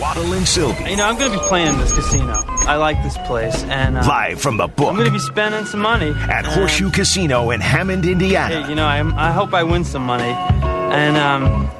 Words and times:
Waddle 0.00 0.32
and 0.32 0.48
Silvy. 0.48 0.90
You 0.90 0.96
know, 0.96 1.04
I'm 1.06 1.18
going 1.18 1.30
to 1.30 1.38
be 1.38 1.44
playing 1.44 1.76
this 1.78 1.92
casino. 1.94 2.32
I 2.66 2.76
like 2.76 3.02
this 3.02 3.18
place, 3.26 3.62
and 3.64 3.98
uh, 3.98 4.02
Live 4.06 4.40
from 4.40 4.56
the 4.56 4.66
book 4.66 4.88
I'm 4.88 4.94
going 4.94 5.06
to 5.06 5.12
be 5.12 5.18
spending 5.18 5.64
some 5.66 5.80
money 5.80 6.10
at 6.10 6.44
and- 6.44 6.46
Horseshoe 6.46 6.90
Casino 6.90 7.50
in 7.50 7.60
Hammond, 7.60 8.06
Indiana. 8.06 8.62
Hey, 8.62 8.68
you 8.70 8.74
know, 8.74 8.86
I, 8.86 9.28
I 9.28 9.30
hope 9.32 9.52
I 9.52 9.62
win 9.62 9.84
some 9.84 10.02
money, 10.02 10.30
and 10.32 11.16
um, 11.18 11.70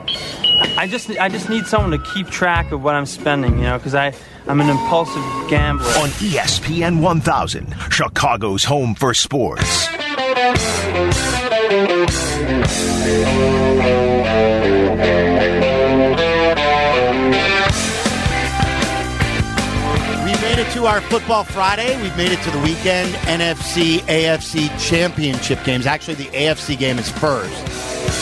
I 0.76 0.86
just 0.86 1.08
I 1.18 1.28
just 1.28 1.48
need 1.48 1.66
someone 1.66 1.92
to 1.92 1.98
keep 2.12 2.28
track 2.28 2.72
of 2.72 2.82
what 2.84 2.94
I'm 2.94 3.06
spending. 3.06 3.56
You 3.58 3.64
know, 3.64 3.78
because 3.78 3.94
I 3.94 4.12
I'm 4.46 4.60
an 4.60 4.68
impulsive 4.68 5.22
gambler. 5.48 5.86
On 5.98 6.08
ESPN 6.10 7.00
1000, 7.00 7.74
Chicago's 7.90 8.64
home 8.64 8.94
for 8.94 9.14
sports. 9.14 9.88
To 20.80 20.86
our 20.86 21.00
Football 21.02 21.44
Friday. 21.44 22.00
We've 22.00 22.16
made 22.16 22.32
it 22.32 22.40
to 22.42 22.50
the 22.50 22.58
weekend 22.60 23.12
NFC, 23.26 23.98
AFC 24.00 24.68
championship 24.80 25.62
games. 25.64 25.84
Actually, 25.86 26.14
the 26.14 26.24
AFC 26.28 26.78
game 26.78 26.98
is 26.98 27.08
first. 27.10 27.68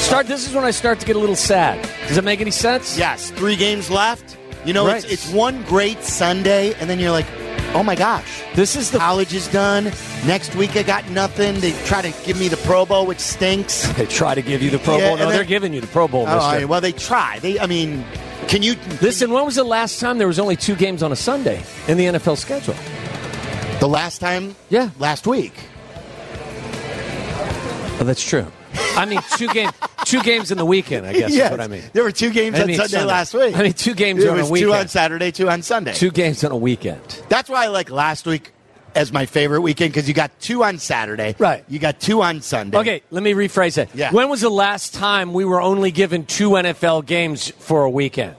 Start. 0.05 0.27
This 0.27 0.49
is 0.49 0.53
when 0.55 0.65
I 0.65 0.73
start 0.73 0.99
to 0.99 1.07
get 1.07 1.15
a 1.15 1.19
little 1.21 1.37
sad. 1.37 1.89
Does 2.09 2.17
that 2.17 2.25
make 2.25 2.41
any 2.41 2.51
sense? 2.51 2.99
Yes, 2.99 3.31
three 3.31 3.55
games 3.55 3.91
left. 3.91 4.37
You 4.65 4.73
know, 4.73 4.87
Right. 4.89 5.05
it's, 5.05 5.13
it's 5.25 5.33
one 5.33 5.63
great 5.65 6.03
Sunday, 6.03 6.75
and 6.81 6.91
then 6.91 6.99
you're 6.99 7.13
like, 7.13 7.27
oh 7.75 7.85
my 7.85 7.95
gosh. 7.95 8.43
This 8.57 8.75
is 8.75 8.91
the 8.91 8.99
College 8.99 9.33
is 9.35 9.47
done. 9.49 9.93
Next 10.27 10.57
week 10.57 10.75
I 10.77 10.83
got 10.83 11.09
nothing. 11.11 11.61
They 11.61 11.73
try 11.85 12.03
to 12.03 12.11
give 12.27 12.41
me 12.41 12.49
the 12.49 12.57
Pro 12.59 12.85
Bowl, 12.85 13.07
which 13.07 13.21
stinks. 13.21 13.87
They 13.93 14.07
try 14.07 14.35
to 14.35 14.43
give 14.43 14.63
you 14.63 14.71
the 14.71 14.81
Pro 14.81 14.97
Yeah, 14.99 15.09
Bowl. 15.11 15.17
No, 15.19 15.25
then- 15.27 15.35
they're 15.35 15.45
giving 15.45 15.73
you 15.73 15.81
the 15.81 15.87
Pro 15.87 16.09
Bowl. 16.09 16.25
Oh, 16.29 16.37
right, 16.39 16.69
well, 16.69 16.81
they 16.81 16.93
try. 16.93 17.39
They, 17.39 17.61
I 17.61 17.67
mean, 17.67 18.05
can 18.49 18.63
you 18.63 18.75
Listen, 19.03 19.31
when 19.31 19.45
was 19.45 19.55
the 19.57 19.65
last 19.65 20.01
time 20.01 20.19
there 20.19 20.27
was 20.27 20.39
only 20.39 20.57
two 20.57 20.75
games 20.75 21.03
on 21.03 21.13
a 21.13 21.17
Sunday 21.17 21.63
in 21.87 21.97
the 21.99 22.05
NFL 22.07 22.37
schedule? 22.39 22.75
The 23.81 23.89
last 23.89 24.19
time? 24.19 24.57
Yeah. 24.71 24.91
last 24.99 25.27
week. 25.27 25.55
Oh, 28.01 28.05
that's 28.05 28.27
true. 28.27 28.47
I 28.97 29.05
mean, 29.05 29.21
two 29.37 29.49
games, 29.53 29.73
two 30.05 30.23
games 30.23 30.51
in 30.51 30.59
the 30.59 30.65
weekend. 30.65 31.07
I 31.07 31.13
guess 31.13 31.33
Yes. 31.33 31.47
is 31.47 31.51
what 31.51 31.61
I 31.61 31.67
mean. 31.69 31.83
There 31.93 32.03
were 32.05 32.13
two 32.13 32.31
games 32.31 32.57
I 32.59 32.63
on 32.63 32.67
mean, 32.69 32.77
Sunday, 32.77 32.91
Sunday. 32.99 33.07
last 33.07 33.35
week. 33.35 33.57
I 33.57 33.63
mean, 33.63 33.73
two 33.73 33.95
games 33.95 34.23
It 34.25 34.29
on 34.29 34.39
a 34.39 34.43
weekend. 34.49 34.71
Two 34.73 34.75
on 34.75 34.89
Saturday, 34.89 35.31
two 35.31 35.49
on 35.51 35.63
Sunday. 35.63 35.95
Two 35.95 36.11
games 36.11 36.43
on 36.45 36.53
a 36.53 36.57
weekend. 36.57 37.23
That's 37.29 37.49
why 37.49 37.65
I 37.65 37.69
like 37.69 37.91
last 37.91 38.27
week 38.27 38.53
as 38.99 39.13
my 39.13 39.27
favorite 39.27 39.61
weekend 39.61 39.93
because 39.93 40.09
you 40.09 40.15
got 40.15 40.39
two 40.41 40.65
on 40.65 40.79
Saturday. 40.79 41.35
Right. 41.39 41.65
You 41.69 41.79
got 41.79 42.01
two 42.01 42.21
on 42.21 42.41
Sunday. 42.43 42.77
Okay, 42.79 43.03
let 43.11 43.23
me 43.23 43.33
rephrase 43.33 43.77
that. 43.77 43.95
Yeah. 43.95 44.11
When 44.13 44.29
was 44.29 44.41
the 44.41 44.51
last 44.51 44.93
time 44.93 45.33
we 45.33 45.45
were 45.45 45.63
only 45.63 45.91
given 45.91 46.27
two 46.27 46.51
NFL 46.51 47.07
games 47.07 47.49
for 47.59 47.85
a 47.85 47.91
weekend? 47.91 48.35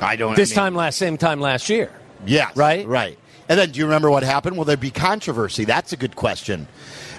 I 0.00 0.16
don't. 0.16 0.34
This 0.34 0.52
I 0.56 0.62
mean, 0.62 0.64
time 0.64 0.74
last 0.74 0.98
same 0.98 1.16
time 1.18 1.40
last 1.40 1.68
year. 1.68 1.92
Yes. 2.26 2.56
Right? 2.56 2.86
Right. 2.86 3.18
And 3.48 3.58
then 3.58 3.70
do 3.70 3.78
you 3.78 3.84
remember 3.84 4.10
what 4.10 4.22
happened? 4.22 4.56
Will 4.56 4.64
there 4.64 4.76
be 4.76 4.90
controversy? 4.90 5.64
That's 5.64 5.92
a 5.92 5.96
good 5.96 6.16
question. 6.16 6.66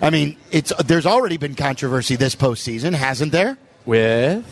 I 0.01 0.09
mean, 0.09 0.37
it's 0.51 0.73
there's 0.83 1.05
already 1.05 1.37
been 1.37 1.55
controversy 1.55 2.15
this 2.15 2.35
postseason, 2.35 2.93
hasn't 2.93 3.31
there? 3.31 3.57
With 3.85 4.45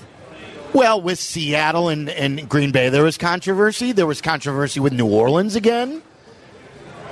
Well, 0.74 1.02
with 1.02 1.20
Seattle 1.20 1.90
and, 1.90 2.10
and 2.10 2.48
Green 2.48 2.72
Bay, 2.72 2.90
there 2.90 3.04
was 3.04 3.18
controversy. 3.18 3.92
There 3.92 4.08
was 4.08 4.22
controversy 4.22 4.80
with 4.80 4.94
New 4.94 5.08
Orleans 5.08 5.56
again. 5.56 6.02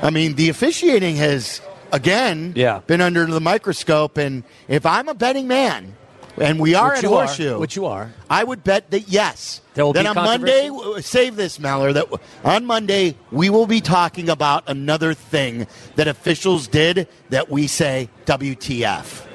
I 0.03 0.09
mean, 0.09 0.35
the 0.35 0.49
officiating 0.49 1.15
has, 1.15 1.61
again, 1.91 2.53
Yeah. 2.55 2.81
been 2.85 3.01
under 3.01 3.25
the 3.25 3.39
microscope. 3.41 4.17
And 4.17 4.43
if 4.67 4.85
I'm 4.85 5.07
a 5.07 5.13
betting 5.13 5.47
man, 5.47 5.95
and 6.41 6.59
we 6.59 6.73
are 6.75 6.89
Which 6.89 6.97
at 6.97 7.03
you 7.03 7.13
are. 7.15 7.59
Which 7.59 7.75
you 7.75 7.85
are. 7.85 8.11
I 8.29 8.43
would 8.43 8.63
bet 8.63 8.89
that 8.91 9.07
yes. 9.07 9.61
There 9.75 9.85
will 9.85 9.93
then 9.93 10.07
on 10.07 10.15
Monday, 10.15 10.69
save 11.01 11.35
this, 11.35 11.59
Meller. 11.59 11.93
That 11.93 12.07
on 12.43 12.65
Monday 12.65 13.15
we 13.31 13.49
will 13.51 13.67
be 13.67 13.81
talking 13.81 14.29
about 14.29 14.63
another 14.67 15.13
thing 15.13 15.67
that 15.95 16.07
officials 16.07 16.67
did 16.67 17.07
that 17.29 17.49
we 17.49 17.67
say 17.67 18.09
WTF. 18.25 19.27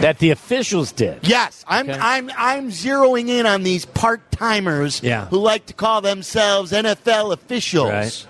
that 0.00 0.18
the 0.18 0.30
officials 0.30 0.92
did. 0.92 1.18
Yes, 1.22 1.62
I'm 1.68 1.90
Okay. 1.90 1.98
I'm 2.00 2.30
I'm 2.38 2.70
zeroing 2.70 3.28
in 3.28 3.44
on 3.44 3.62
these 3.62 3.84
part 3.84 4.32
timers 4.32 5.02
Yeah. 5.02 5.26
who 5.26 5.36
like 5.38 5.66
to 5.66 5.74
call 5.74 6.00
themselves 6.00 6.72
NFL 6.72 7.32
officials. 7.32 7.90
Right. 7.90 8.26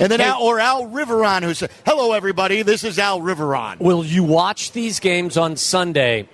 And 0.00 0.10
then 0.10 0.20
Hey- 0.20 0.26
Al, 0.26 0.42
or 0.42 0.58
Al 0.60 0.86
Riveron 0.86 1.42
who 1.42 1.54
said, 1.54 1.70
"Hello, 1.86 2.12
everybody. 2.12 2.62
This 2.62 2.82
is 2.84 2.98
Al 2.98 3.20
Riveron." 3.20 3.78
Will 3.80 4.04
you 4.04 4.24
watch 4.24 4.72
these 4.72 4.98
games 5.00 5.36
on 5.36 5.56
Sunday 5.56 6.28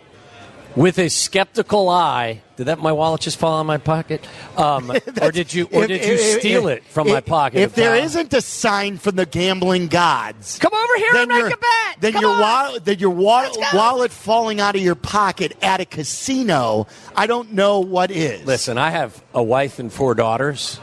with 0.76 0.98
a 0.98 1.08
skeptical 1.10 1.88
eye? 1.88 2.42
Did 2.56 2.66
that 2.66 2.78
my 2.78 2.92
wallet 2.92 3.22
just 3.22 3.38
fall 3.38 3.60
in 3.60 3.66
my 3.66 3.76
pocket? 3.78 4.26
Um, 4.56 4.90
or 5.22 5.30
did 5.32 5.52
you 5.52 5.68
or 5.72 5.82
If- 5.82 5.88
did 5.88 6.04
you 6.04 6.12
if- 6.14 6.40
steal 6.40 6.68
if- 6.68 6.78
it 6.78 6.84
from 6.84 7.08
my 7.08 7.20
pocket? 7.20 7.60
If 7.60 7.74
there 7.74 7.94
isn't 7.96 8.32
a 8.32 8.40
sign 8.40 8.96
from 8.98 9.16
the 9.16 9.26
gambling 9.26 9.88
gods, 9.88 10.58
Come 10.58 10.72
over 10.72 10.96
here 10.96 11.16
and 11.16 11.28
make 11.28 11.44
a 11.52 11.56
bet. 11.56 11.96
Then 12.00 12.12
Come 12.14 12.22
your 12.22 12.40
wallet, 12.40 12.84
then 12.86 12.98
your 12.98 13.10
wa- 13.10 13.48
wallet 13.74 14.10
falling 14.10 14.58
out 14.60 14.74
of 14.74 14.80
your 14.80 14.94
pocket 14.94 15.54
at 15.62 15.80
a 15.80 15.84
casino. 15.84 16.86
I 17.14 17.26
don't 17.26 17.52
know 17.52 17.80
what 17.80 18.10
is. 18.10 18.46
Listen, 18.46 18.78
I 18.78 18.90
have 18.90 19.22
a 19.34 19.42
wife 19.42 19.78
and 19.78 19.92
four 19.92 20.14
daughters. 20.14 20.80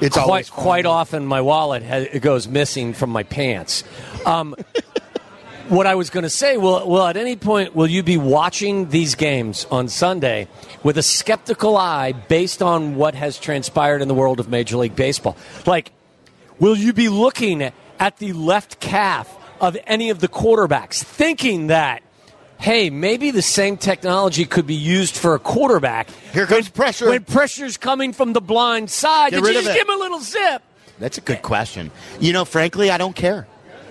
It's 0.00 0.16
quite 0.16 0.22
always 0.22 0.50
quite 0.50 0.86
often 0.86 1.26
my 1.26 1.40
wallet 1.40 1.82
has, 1.82 2.04
it 2.12 2.20
goes 2.20 2.46
missing 2.46 2.92
from 2.92 3.10
my 3.10 3.24
pants. 3.24 3.82
Um, 4.24 4.54
what 5.68 5.86
I 5.86 5.96
was 5.96 6.10
going 6.10 6.22
to 6.22 6.30
say, 6.30 6.56
well, 6.56 6.88
well, 6.88 7.06
at 7.06 7.16
any 7.16 7.36
point 7.36 7.74
will 7.74 7.88
you 7.88 8.02
be 8.02 8.16
watching 8.16 8.90
these 8.90 9.14
games 9.14 9.66
on 9.70 9.88
Sunday 9.88 10.48
with 10.82 10.98
a 10.98 11.02
skeptical 11.02 11.76
eye 11.76 12.12
based 12.12 12.62
on 12.62 12.94
what 12.94 13.14
has 13.14 13.38
transpired 13.38 14.00
in 14.00 14.08
the 14.08 14.14
world 14.14 14.40
of 14.40 14.48
Major 14.48 14.76
League 14.76 14.96
Baseball? 14.96 15.36
Like, 15.66 15.92
will 16.58 16.76
you 16.76 16.92
be 16.92 17.08
looking 17.08 17.72
at 17.98 18.16
the 18.18 18.32
left 18.32 18.80
calf 18.80 19.34
of 19.60 19.76
any 19.86 20.10
of 20.10 20.20
the 20.20 20.28
quarterbacks, 20.28 21.02
thinking 21.02 21.66
that? 21.68 22.02
Hey, 22.58 22.90
maybe 22.90 23.30
the 23.30 23.42
same 23.42 23.76
technology 23.76 24.44
could 24.44 24.66
be 24.66 24.74
used 24.74 25.16
for 25.16 25.34
a 25.34 25.38
quarterback. 25.38 26.10
Here 26.32 26.46
comes 26.46 26.68
pressure. 26.68 27.08
When 27.08 27.22
pressure's 27.24 27.76
coming 27.76 28.12
from 28.12 28.32
the 28.32 28.40
blind 28.40 28.90
side, 28.90 29.30
Get 29.30 29.42
did 29.42 29.46
you 29.48 29.52
just 29.62 29.68
it. 29.70 29.74
give 29.74 29.88
him 29.88 29.94
a 29.94 29.98
little 29.98 30.20
zip? 30.20 30.62
That's 30.98 31.18
a 31.18 31.20
good 31.20 31.42
question. 31.42 31.92
You 32.18 32.32
know, 32.32 32.44
frankly, 32.44 32.90
I 32.90 32.98
don't 32.98 33.14
care. 33.14 33.46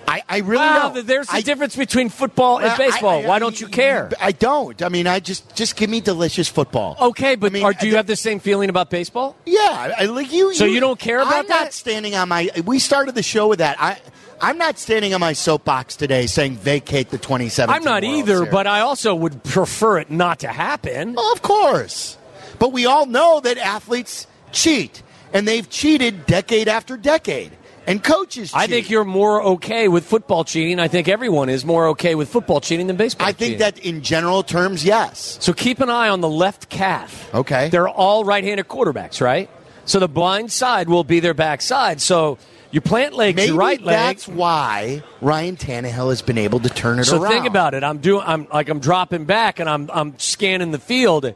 I, 0.06 0.22
I 0.28 0.38
really 0.38 0.56
Wow, 0.64 0.90
don't. 0.94 1.06
there's 1.06 1.26
the 1.26 1.34
I- 1.36 1.40
difference 1.42 1.76
between 1.76 2.08
football 2.08 2.60
and 2.60 2.76
baseball. 2.78 3.22
I- 3.24 3.26
Why 3.26 3.38
don't 3.38 3.58
you 3.60 3.68
care? 3.68 4.10
I 4.20 4.32
don't. 4.32 4.80
I 4.82 4.88
mean, 4.88 5.06
I 5.06 5.20
just 5.20 5.54
just 5.54 5.76
give 5.76 5.88
me 5.90 6.00
delicious 6.00 6.48
football. 6.48 6.96
Okay, 7.10 7.34
but 7.36 7.52
mean, 7.52 7.62
are, 7.64 7.74
do 7.74 7.86
you 7.88 7.96
have 7.96 8.06
the 8.06 8.16
same 8.16 8.40
feeling 8.40 8.70
about 8.70 8.88
baseball? 8.88 9.36
Yeah, 9.44 9.94
I, 9.98 10.04
like 10.06 10.32
you. 10.32 10.54
So 10.54 10.64
you 10.64 10.80
don't 10.80 10.98
care 10.98 11.20
about 11.20 11.34
I'm 11.34 11.46
that? 11.48 11.60
not 11.64 11.72
standing 11.74 12.14
on 12.14 12.28
my. 12.30 12.50
We 12.64 12.78
started 12.78 13.14
the 13.14 13.22
show 13.22 13.48
with 13.48 13.58
that. 13.58 13.76
I. 13.80 13.98
I'm 14.40 14.58
not 14.58 14.78
standing 14.78 15.14
on 15.14 15.20
my 15.20 15.32
soapbox 15.32 15.96
today 15.96 16.26
saying 16.26 16.56
vacate 16.56 17.10
the 17.10 17.18
2017. 17.18 17.74
I'm 17.74 17.84
not 17.84 18.02
World 18.02 18.18
either, 18.18 18.36
Series. 18.36 18.52
but 18.52 18.66
I 18.66 18.80
also 18.80 19.14
would 19.14 19.42
prefer 19.44 19.98
it 19.98 20.10
not 20.10 20.40
to 20.40 20.48
happen. 20.48 21.14
Well, 21.14 21.32
of 21.32 21.42
course. 21.42 22.16
But 22.58 22.72
we 22.72 22.86
all 22.86 23.06
know 23.06 23.40
that 23.40 23.58
athletes 23.58 24.26
cheat, 24.52 25.02
and 25.32 25.46
they've 25.46 25.68
cheated 25.68 26.26
decade 26.26 26.68
after 26.68 26.96
decade, 26.96 27.52
and 27.86 28.02
coaches. 28.02 28.52
I 28.54 28.66
think 28.66 28.90
you're 28.90 29.04
more 29.04 29.42
okay 29.42 29.88
with 29.88 30.04
football 30.04 30.44
cheating. 30.44 30.78
I 30.78 30.88
think 30.88 31.08
everyone 31.08 31.48
is 31.48 31.64
more 31.64 31.88
okay 31.88 32.14
with 32.14 32.28
football 32.28 32.60
cheating 32.60 32.86
than 32.86 32.96
baseball. 32.96 33.26
I 33.26 33.32
think 33.32 33.54
cheating. 33.54 33.58
that 33.58 33.78
in 33.78 34.02
general 34.02 34.42
terms, 34.42 34.84
yes. 34.84 35.38
So 35.40 35.52
keep 35.52 35.80
an 35.80 35.88
eye 35.88 36.08
on 36.08 36.20
the 36.20 36.28
left 36.28 36.68
calf. 36.68 37.32
Okay. 37.34 37.70
They're 37.70 37.88
all 37.88 38.24
right-handed 38.24 38.68
quarterbacks, 38.68 39.20
right? 39.20 39.48
So 39.84 40.00
the 40.00 40.08
blind 40.08 40.52
side 40.52 40.88
will 40.88 41.04
be 41.04 41.20
their 41.20 41.32
backside. 41.32 42.02
So 42.02 42.36
your 42.70 42.82
plant 42.82 43.14
leg's 43.14 43.36
Maybe 43.36 43.48
your 43.48 43.56
right 43.56 43.80
leg. 43.80 43.94
that's 43.94 44.28
why 44.28 45.02
Ryan 45.20 45.56
Tannehill 45.56 46.10
has 46.10 46.22
been 46.22 46.38
able 46.38 46.60
to 46.60 46.68
turn 46.68 46.98
it 46.98 47.04
So 47.04 47.16
around. 47.16 47.22
So 47.22 47.28
think 47.28 47.46
about 47.46 47.74
it. 47.74 47.82
I'm 47.84 47.98
doing. 47.98 48.22
I'm 48.26 48.46
like 48.52 48.68
I'm 48.68 48.80
dropping 48.80 49.24
back 49.24 49.58
and 49.60 49.68
I'm 49.68 49.90
I'm 49.92 50.18
scanning 50.18 50.70
the 50.70 50.78
field. 50.78 51.32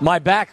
My 0.00 0.18
back, 0.18 0.50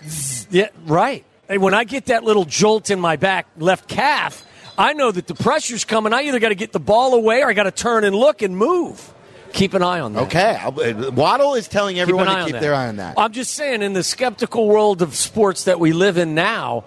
yeah, 0.51 0.67
right. 0.85 1.23
And 1.47 1.61
when 1.61 1.73
I 1.73 1.83
get 1.83 2.05
that 2.07 2.23
little 2.23 2.45
jolt 2.45 2.91
in 2.91 2.99
my 2.99 3.15
back 3.15 3.47
left 3.57 3.87
calf, 3.87 4.45
I 4.77 4.93
know 4.93 5.11
that 5.11 5.25
the 5.27 5.33
pressure's 5.33 5.85
coming. 5.85 6.13
I 6.13 6.23
either 6.23 6.39
got 6.39 6.49
to 6.49 6.55
get 6.55 6.71
the 6.71 6.79
ball 6.79 7.15
away 7.15 7.41
or 7.41 7.49
I 7.49 7.53
got 7.53 7.63
to 7.63 7.71
turn 7.71 8.03
and 8.03 8.15
look 8.15 8.41
and 8.43 8.55
move. 8.55 9.13
Keep 9.51 9.73
an 9.73 9.81
eye 9.81 9.99
on 9.99 10.13
that. 10.13 10.23
Okay, 10.27 10.55
uh, 10.61 11.09
Waddle 11.11 11.55
is 11.55 11.67
telling 11.67 11.99
everyone 11.99 12.27
eye 12.27 12.45
to 12.45 12.51
keep 12.51 12.61
their 12.61 12.75
eye 12.75 12.87
on 12.87 12.97
that. 12.97 13.15
I'm 13.17 13.31
just 13.31 13.55
saying, 13.55 13.81
in 13.81 13.93
the 13.93 14.03
skeptical 14.03 14.67
world 14.67 15.01
of 15.01 15.15
sports 15.15 15.63
that 15.63 15.79
we 15.79 15.91
live 15.91 16.17
in 16.19 16.35
now, 16.35 16.83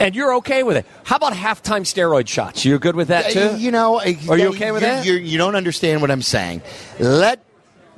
and 0.00 0.14
you're 0.14 0.34
okay 0.36 0.62
with 0.62 0.76
it. 0.76 0.86
How 1.04 1.16
about 1.16 1.32
halftime 1.32 1.82
steroid 1.82 2.28
shots? 2.28 2.64
You're 2.64 2.78
good 2.78 2.96
with 2.96 3.08
that 3.08 3.30
too. 3.30 3.56
You 3.58 3.70
know, 3.70 3.98
Are 4.00 4.06
you 4.08 4.48
okay 4.50 4.72
with 4.72 4.82
you're- 4.82 4.94
that? 4.94 5.06
You're, 5.06 5.18
you 5.18 5.38
don't 5.38 5.54
understand 5.56 6.00
what 6.00 6.10
I'm 6.10 6.22
saying. 6.22 6.62
Let 6.98 7.42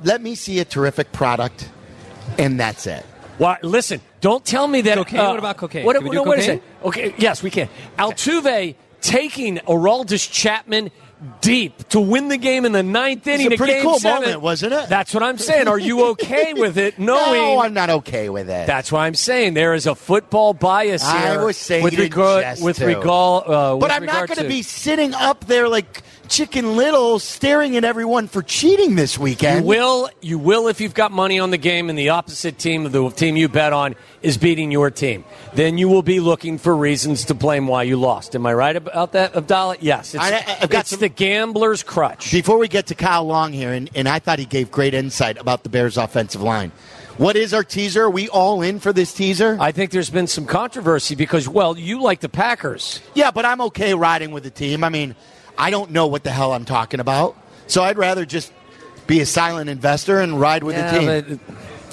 let 0.03 0.21
me 0.21 0.35
see 0.35 0.59
a 0.59 0.65
terrific 0.65 1.11
product, 1.11 1.69
and 2.37 2.59
that's 2.59 2.87
it. 2.87 3.05
Why, 3.37 3.57
listen, 3.63 4.01
don't 4.21 4.43
tell 4.45 4.67
me 4.67 4.81
that. 4.81 4.97
uh, 4.97 5.03
What 5.03 5.39
about 5.39 5.57
cocaine? 5.57 5.85
What, 5.85 5.95
Can 5.95 6.03
we 6.07 6.15
no, 6.15 6.23
do 6.23 6.29
wait 6.29 6.39
a 6.39 6.41
cocaine? 6.41 6.61
Okay, 6.83 7.13
yes, 7.17 7.41
we 7.43 7.49
can. 7.49 7.69
Altuve 7.97 8.75
taking 9.01 9.57
Aroldis 9.59 10.29
Chapman 10.29 10.91
deep 11.41 11.89
to 11.89 11.99
win 11.99 12.29
the 12.29 12.37
game 12.37 12.65
in 12.65 12.71
the 12.71 12.83
ninth 12.83 13.27
inning. 13.27 13.53
a 13.53 13.57
pretty 13.57 13.81
cool 13.81 13.99
seven. 13.99 14.21
moment, 14.21 14.41
wasn't 14.41 14.73
it? 14.73 14.89
That's 14.89 15.13
what 15.13 15.23
I'm 15.23 15.37
saying. 15.37 15.67
Are 15.67 15.79
you 15.79 16.09
okay 16.11 16.53
with 16.57 16.77
it, 16.77 16.97
knowing? 16.97 17.41
No, 17.41 17.59
I'm 17.61 17.73
not 17.73 17.89
okay 17.89 18.29
with 18.29 18.49
it. 18.49 18.67
That's 18.67 18.91
why 18.91 19.05
I'm 19.05 19.15
saying 19.15 19.53
there 19.53 19.73
is 19.73 19.85
a 19.85 19.95
football 19.95 20.53
bias 20.53 21.03
here. 21.03 21.39
I 21.39 21.43
was 21.43 21.57
saying 21.57 21.83
with 21.83 21.97
regard 21.97 22.59
with 22.61 22.79
regard. 22.79 23.47
Uh, 23.47 23.75
with 23.75 23.81
but 23.81 23.91
I'm 23.91 24.05
not 24.05 24.27
going 24.27 24.39
to 24.39 24.47
be 24.47 24.61
sitting 24.61 25.13
up 25.13 25.45
there 25.45 25.67
like 25.67 26.03
Chicken 26.29 26.77
Little, 26.77 27.17
staring 27.17 27.75
at 27.75 27.83
everyone 27.83 28.27
for 28.27 28.43
cheating 28.43 28.95
this 28.95 29.17
weekend. 29.17 29.61
You 29.61 29.67
will, 29.67 30.09
you 30.21 30.37
will 30.37 30.67
if 30.67 30.79
you've 30.79 30.93
got 30.93 31.11
money 31.11 31.39
on 31.39 31.49
the 31.49 31.57
game 31.57 31.89
and 31.89 31.97
the 31.97 32.09
opposite 32.09 32.59
team 32.59 32.85
of 32.85 32.91
the 32.91 33.09
team 33.09 33.35
you 33.35 33.49
bet 33.49 33.73
on 33.73 33.95
is 34.21 34.37
beating 34.37 34.69
your 34.71 34.91
team. 34.91 35.25
Then 35.55 35.79
you 35.79 35.89
will 35.89 36.03
be 36.03 36.19
looking 36.19 36.59
for 36.59 36.75
reasons 36.77 37.25
to 37.25 37.33
blame 37.33 37.65
why 37.65 37.81
you 37.83 37.97
lost. 37.97 38.35
Am 38.35 38.45
I 38.45 38.53
right 38.53 38.75
about 38.75 39.13
that, 39.13 39.35
Abdallah? 39.35 39.77
Yes. 39.79 40.13
It's, 40.13 40.23
I- 40.23 40.57
I've 40.61 40.69
got 40.69 40.85
some- 40.85 40.99
the 40.99 41.09
gambler's 41.09 41.81
crutch. 41.81 42.31
Before 42.31 42.59
we 42.59 42.67
get 42.67 42.87
to 42.87 42.95
Kyle 42.95 43.25
Long 43.25 43.51
here, 43.51 43.73
and, 43.73 43.89
and 43.95 44.07
I 44.07 44.19
thought 44.19 44.37
he 44.37 44.45
gave 44.45 44.69
great 44.69 44.93
insight 44.93 45.39
about 45.39 45.63
the 45.63 45.69
Bears' 45.69 45.97
offensive 45.97 46.41
line. 46.43 46.71
What 47.17 47.37
is 47.37 47.53
our 47.55 47.63
teaser? 47.63 48.03
Are 48.03 48.09
we 48.09 48.29
all 48.29 48.61
in 48.61 48.79
for 48.79 48.93
this 48.93 49.13
teaser? 49.13 49.57
I 49.59 49.71
think 49.71 49.89
there's 49.91 50.09
been 50.11 50.27
some 50.27 50.45
controversy 50.45 51.15
because, 51.15 51.49
well, 51.49 51.77
you 51.77 52.01
like 52.01 52.19
the 52.21 52.29
Packers. 52.29 53.01
yeah, 53.15 53.31
but 53.31 53.45
I'm 53.45 53.59
okay 53.61 53.93
riding 53.95 54.31
with 54.31 54.43
the 54.43 54.49
team. 54.51 54.83
I 54.85 54.89
mean, 54.89 55.15
I 55.59 55.69
don't 55.69 55.91
know 55.91 56.07
what 56.07 56.23
the 56.23 56.31
hell 56.31 56.53
I'm 56.53 56.65
talking 56.65 56.99
about, 56.99 57.35
so 57.67 57.83
I'd 57.83 57.97
rather 57.97 58.25
just 58.25 58.51
be 59.07 59.19
a 59.19 59.25
silent 59.25 59.69
investor 59.69 60.19
and 60.19 60.39
ride 60.39 60.63
with 60.63 60.75
the 60.75 60.99
team. 60.99 61.39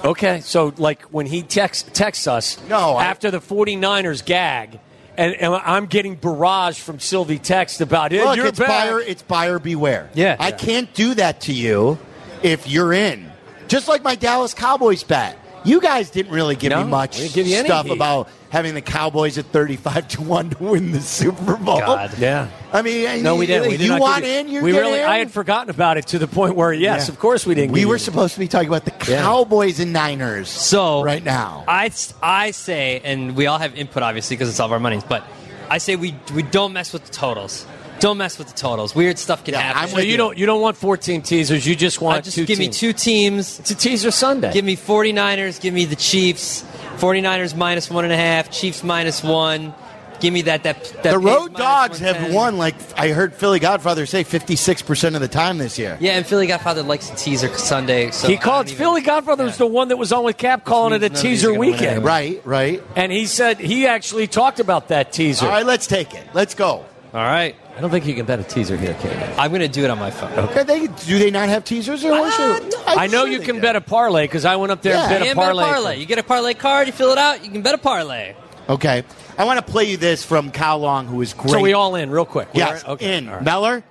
But- 0.03 0.07
okay, 0.07 0.41
so 0.41 0.73
like 0.79 1.03
when 1.05 1.27
he 1.27 1.43
texts 1.43 1.89
texts 1.93 2.27
us 2.27 2.59
No, 2.69 2.93
I- 2.95 3.05
after 3.07 3.31
the 3.31 3.41
49ers 3.41 4.25
gag, 4.25 4.79
and, 5.19 5.35
and 5.35 5.55
I'm 5.55 5.87
getting 5.87 6.15
barrage 6.15 6.79
from 6.79 7.01
Silvy 7.01 7.39
text 7.39 7.81
about 7.81 8.13
it. 8.13 8.23
Look, 8.23 8.37
you're 8.37 8.47
it's 8.47 8.59
back. 8.59 8.69
buyer, 8.69 9.01
it's 9.01 9.23
buyer 9.23 9.59
beware. 9.59 10.11
Yeah. 10.15 10.37
I 10.39 10.49
Yeah. 10.49 10.57
can't 10.57 10.95
do 10.95 11.15
that 11.15 11.41
to 11.43 11.53
you 11.55 11.99
if 12.43 12.69
you're 12.69 12.93
in. 12.93 13.33
Just 13.67 13.89
like 13.89 14.03
my 14.05 14.15
Dallas 14.15 14.53
Cowboys 14.55 15.03
bet. 15.03 15.37
You 15.67 15.81
guys 15.81 16.11
didn't 16.11 16.33
really 16.33 16.55
give 16.57 16.71
No, 16.71 16.85
me 16.85 16.91
much 16.91 17.19
give 17.35 17.47
you 17.47 17.57
stuff 17.65 17.87
heat. 17.87 17.93
about 17.93 18.29
having 18.51 18.75
the 18.75 18.81
Cowboys 18.81 19.37
at 19.37 19.47
35 19.47 20.09
to 20.09 20.23
1 20.23 20.51
to 20.51 20.63
win 20.65 20.93
the 20.93 21.01
Super 21.01 21.57
Bowl. 21.57 21.81
God. 21.81 22.17
Yeah. 22.19 22.49
I 22.73 22.83
mean, 22.83 23.23
No, 23.23 23.35
we 23.37 23.47
didn't. 23.47 23.69
We 23.71 23.77
did 23.77 23.87
you 23.89 23.99
want 23.99 24.25
you- 24.25 24.31
in, 24.31 24.49
you 24.49 24.63
we 24.63 24.73
get 24.73 24.81
really. 24.81 25.01
in. 25.01 25.05
I 25.07 25.19
had 25.19 25.31
forgotten 25.33 25.69
about 25.71 25.97
it 25.99 26.07
to 26.09 26.19
the 26.19 26.29
point 26.29 26.55
where, 26.55 26.73
yes, 26.73 27.07
Yeah. 27.09 27.13
of 27.13 27.19
course, 27.19 27.45
we 27.45 27.55
didn't. 27.57 27.73
We 27.73 27.81
give 27.81 27.89
were 27.89 27.97
you- 27.97 27.99
supposed 27.99 28.35
to 28.35 28.41
be 28.41 28.47
talking 28.49 28.69
about 28.69 28.85
the 28.85 28.93
Yeah. 29.11 29.23
Cowboys 29.23 29.81
and 29.81 29.93
Niners. 29.93 30.49
So 30.49 31.03
right 31.03 31.25
now, 31.25 31.65
I, 31.67 31.91
I 32.23 32.53
say, 32.53 33.01
and 33.05 33.35
we 33.35 33.47
all 33.47 33.59
have 33.59 33.75
input 33.77 34.03
obviously 34.05 34.37
because 34.37 34.49
it's 34.49 34.61
all 34.61 34.67
of 34.67 34.73
our 34.73 34.81
monies, 34.81 35.03
but 35.09 35.25
I 35.69 35.79
say 35.79 35.97
we 35.97 36.15
we 36.33 36.43
don't 36.43 36.73
mess 36.73 36.93
with 36.93 37.05
the 37.05 37.13
totals. 37.13 37.67
Don't 38.01 38.19
mess 38.19 38.39
with 38.39 38.49
the 38.49 38.55
totals. 38.55 38.95
Weird 38.95 39.19
stuff 39.19 39.45
can 39.45 39.55
Yeah, 39.55 39.61
happen. 39.61 39.83
I'm 39.85 39.89
So 39.89 39.99
you 40.01 40.13
you. 40.13 40.17
don't. 40.17 40.37
You 40.39 40.47
don't 40.47 40.61
want 40.61 40.77
14 40.77 41.23
teasers. 41.23 41.67
You 41.67 41.75
just 41.77 42.01
want 42.01 42.19
I 42.19 42.21
just 42.21 42.37
two 42.37 42.45
give 42.47 42.59
me 42.59 42.69
two 42.69 42.93
teams. 42.93 43.59
It's 43.61 43.71
a 43.71 43.75
teaser 43.75 44.11
Sunday. 44.11 44.53
Give 44.53 44.65
me 44.65 44.77
49ers. 44.77 45.61
Give 45.61 45.73
me 45.75 45.85
the 45.87 45.97
Chiefs. 45.97 46.65
49ers 46.99 47.55
minus 47.57 47.91
one 47.91 48.05
and 48.05 48.13
a 48.13 48.17
half. 48.17 48.51
Chiefs 48.51 48.83
minus 48.83 49.23
one. 49.23 49.75
Give 50.19 50.33
me 50.33 50.43
that. 50.43 50.63
That, 50.63 50.83
that 51.03 51.11
the 51.13 51.19
Road 51.19 51.55
Dogs 51.55 51.99
have 51.99 52.33
won, 52.33 52.57
like 52.57 52.75
I 52.99 53.09
heard 53.09 53.35
Philly 53.35 53.59
Godfather 53.59 54.07
say, 54.07 54.25
56% 54.25 55.15
of 55.15 55.21
the 55.21 55.29
time 55.29 55.59
this 55.59 55.79
year. 55.79 55.99
Yeah, 56.01 56.13
and 56.17 56.27
Philly 56.27 56.47
Godfather 56.47 56.83
likes 56.83 57.11
a 57.11 57.17
teaser 57.17 57.49
Sunday. 57.59 58.11
So 58.13 58.27
he 58.29 58.39
called 58.39 58.67
don't 58.67 58.73
even- 58.73 58.79
Philly 58.87 59.01
Godfather 59.03 59.45
was 59.45 59.55
Yeah. 59.55 59.59
the 59.59 59.67
one 59.67 59.89
that 59.89 59.99
was 59.99 60.13
on 60.13 60.25
with 60.25 60.39
Cap 60.39 60.65
calling 60.65 60.95
it 60.95 60.97
a 60.97 60.99
none 61.01 61.05
of 61.07 61.13
these 61.13 61.21
teaser 61.23 61.49
are 61.49 61.51
gonna 61.51 61.61
win 61.61 61.71
weekend. 61.73 61.91
anyway. 61.91 62.07
Right, 62.07 62.43
right. 62.47 62.83
And 62.97 63.13
he 63.13 63.27
said 63.27 63.59
he 63.59 63.87
actually 63.87 64.27
talked 64.27 64.59
about 64.59 64.89
that 64.89 65.13
teaser. 65.13 65.45
All 65.45 65.53
right, 65.53 65.67
let's 65.67 65.87
take 65.87 66.15
it. 66.15 66.27
Let's 66.33 66.55
go. 66.55 66.87
All 67.13 67.23
right, 67.23 67.55
I 67.77 67.81
don't 67.81 67.91
think 67.91 68.07
you 68.07 68.15
can 68.15 68.25
bet 68.25 68.41
a 68.41 68.43
teaser 68.43 68.75
here, 68.77 68.95
Katie. 68.95 69.15
I'm 69.37 69.51
going 69.51 69.61
to 69.61 69.69
do 69.69 69.85
it 69.85 69.91
on 69.91 69.99
my 69.99 70.11
phone. 70.11 70.33
Okay, 70.33 70.63
they, 70.63 70.87
do 70.87 71.19
they 71.19 71.31
not 71.31 71.51
have 71.51 71.63
teasers? 71.63 72.03
Or 72.07 72.11
what 72.13 72.33
uh, 72.33 72.59
should- 72.61 72.75
I'm 72.87 72.99
I 73.01 73.07
know 73.07 73.25
sure 73.27 73.29
you 73.29 73.41
can 73.41 73.57
do. 73.57 73.61
bet 73.61 73.77
a 73.77 73.83
parlay 73.83 74.25
because 74.25 74.47
I 74.47 74.57
went 74.57 74.73
up 74.73 74.81
there 74.81 74.95
Yeah. 74.95 75.03
and 75.03 75.11
bet 75.11 75.23
a 75.23 75.25
can 75.27 75.37
bet 75.37 75.43
a 75.45 75.47
parlay. 75.47 75.65
parlay. 75.65 75.97
You 75.99 76.07
get 76.07 76.19
a 76.19 76.23
parlay 76.23 76.55
card. 76.55 76.87
You 76.87 76.95
fill 76.95 77.13
it 77.13 77.19
out. 77.19 77.45
You 77.45 77.51
can 77.51 77.61
bet 77.61 77.75
a 77.75 77.79
parlay. 77.79 78.35
Okay, 78.69 79.05
I 79.39 79.45
want 79.45 79.65
to 79.65 79.71
play 79.71 79.85
you 79.85 79.97
this 79.99 80.25
from 80.25 80.51
Kyle 80.51 80.79
Long, 80.79 81.07
who 81.07 81.21
is 81.21 81.35
great. 81.35 81.51
So 81.51 81.61
we 81.61 81.75
all 81.75 81.95
in 81.97 82.11
real 82.11 82.25
quick. 82.25 82.53
We 82.55 82.61
yes, 82.61 82.83
okay. 82.85 83.19
in 83.19 83.29
all 83.29 83.35
right. 83.35 83.45
Meller. 83.45 83.85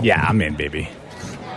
Yeah, 0.00 0.24
I'm 0.28 0.40
in, 0.42 0.54
baby. 0.54 0.88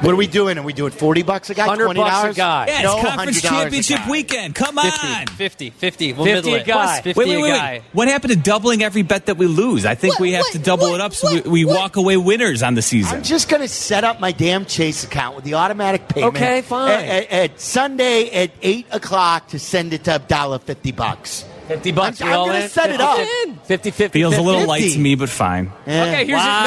What 0.02 0.14
are 0.14 0.16
we 0.16 0.28
doing? 0.28 0.58
Are 0.58 0.64
we 0.64 0.72
doing 0.72 0.92
forty 0.92 1.24
bucks 1.24 1.50
a 1.50 1.54
guy? 1.54 1.68
100 1.68 1.84
Twenty 1.86 2.00
bucks 2.00 2.34
a 2.36 2.38
guy. 2.38 2.68
Yeah, 2.68 2.82
no, 2.84 3.02
conference 3.02 3.42
championship 3.42 4.08
weekend. 4.08 4.56
Come 4.56 4.78
on. 4.78 4.92
50, 4.92 5.26
50, 5.32 5.70
50. 5.72 6.14
We'll 6.14 6.26
50 6.26 6.54
a 6.54 6.64
guy. 6.64 7.02
50 7.02 7.20
Wait, 7.20 7.28
wait, 7.28 7.42
wait, 7.42 7.50
guy. 7.50 7.72
wait. 7.74 7.82
What 7.92 8.08
happened 8.08 8.32
to 8.34 8.40
doubling 8.40 8.82
every 8.82 9.02
bet 9.02 9.26
that 9.26 9.36
we 9.38 9.46
lose? 9.48 9.86
I 9.86 9.96
think 9.96 10.14
What, 10.14 10.22
we 10.22 10.32
have 10.34 10.44
what, 10.46 10.52
to 10.54 10.60
double 10.60 10.90
what, 10.92 10.96
it 10.96 11.02
up 11.02 11.14
so 11.14 11.34
what, 11.34 11.44
we, 11.46 11.52
we 11.52 11.66
what? 11.66 11.76
walk 11.76 11.96
away 11.98 12.16
winners 12.18 12.64
on 12.64 12.76
the 12.76 12.82
season. 12.82 13.18
I'm 13.18 13.24
just 13.24 13.50
going 13.50 13.62
to 13.62 13.68
set 13.68 14.04
up 14.06 14.20
my 14.22 14.32
damn 14.32 14.66
Chase 14.66 15.04
account 15.04 15.36
with 15.36 15.44
the 15.44 15.56
automatic 15.56 16.08
payment. 16.08 16.36
Okay, 16.36 16.62
fine. 16.62 16.92
At, 16.92 17.04
at- 17.06 17.30
at 17.32 17.60
Sunday 17.60 18.30
at 18.30 18.52
eight 18.62 18.86
o'clock 18.92 19.50
to 19.50 19.60
send 19.60 19.94
it 19.94 20.06
to 20.06 20.12
Abdallah 20.12 20.60
fifty 20.60 20.92
bucks. 20.92 21.44
50 21.70 21.92
bucks. 21.92 22.20
I'm- 22.22 22.28
we 22.28 22.34
I'm 22.34 22.40
all 22.40 22.46
gonna 22.48 22.60
in? 22.60 22.70
set 22.70 22.90
it 22.90 23.00
up. 23.00 23.20
50 23.66 23.92
50. 23.92 24.20
Feels 24.20 24.36
a 24.36 24.42
little 24.42 24.66
light 24.66 24.92
to 24.92 25.00
me, 25.00 25.14
but 25.16 25.30
fine. 25.30 25.72
Okay, 25.88 26.26
here's 26.26 26.38
Wow. 26.38 26.62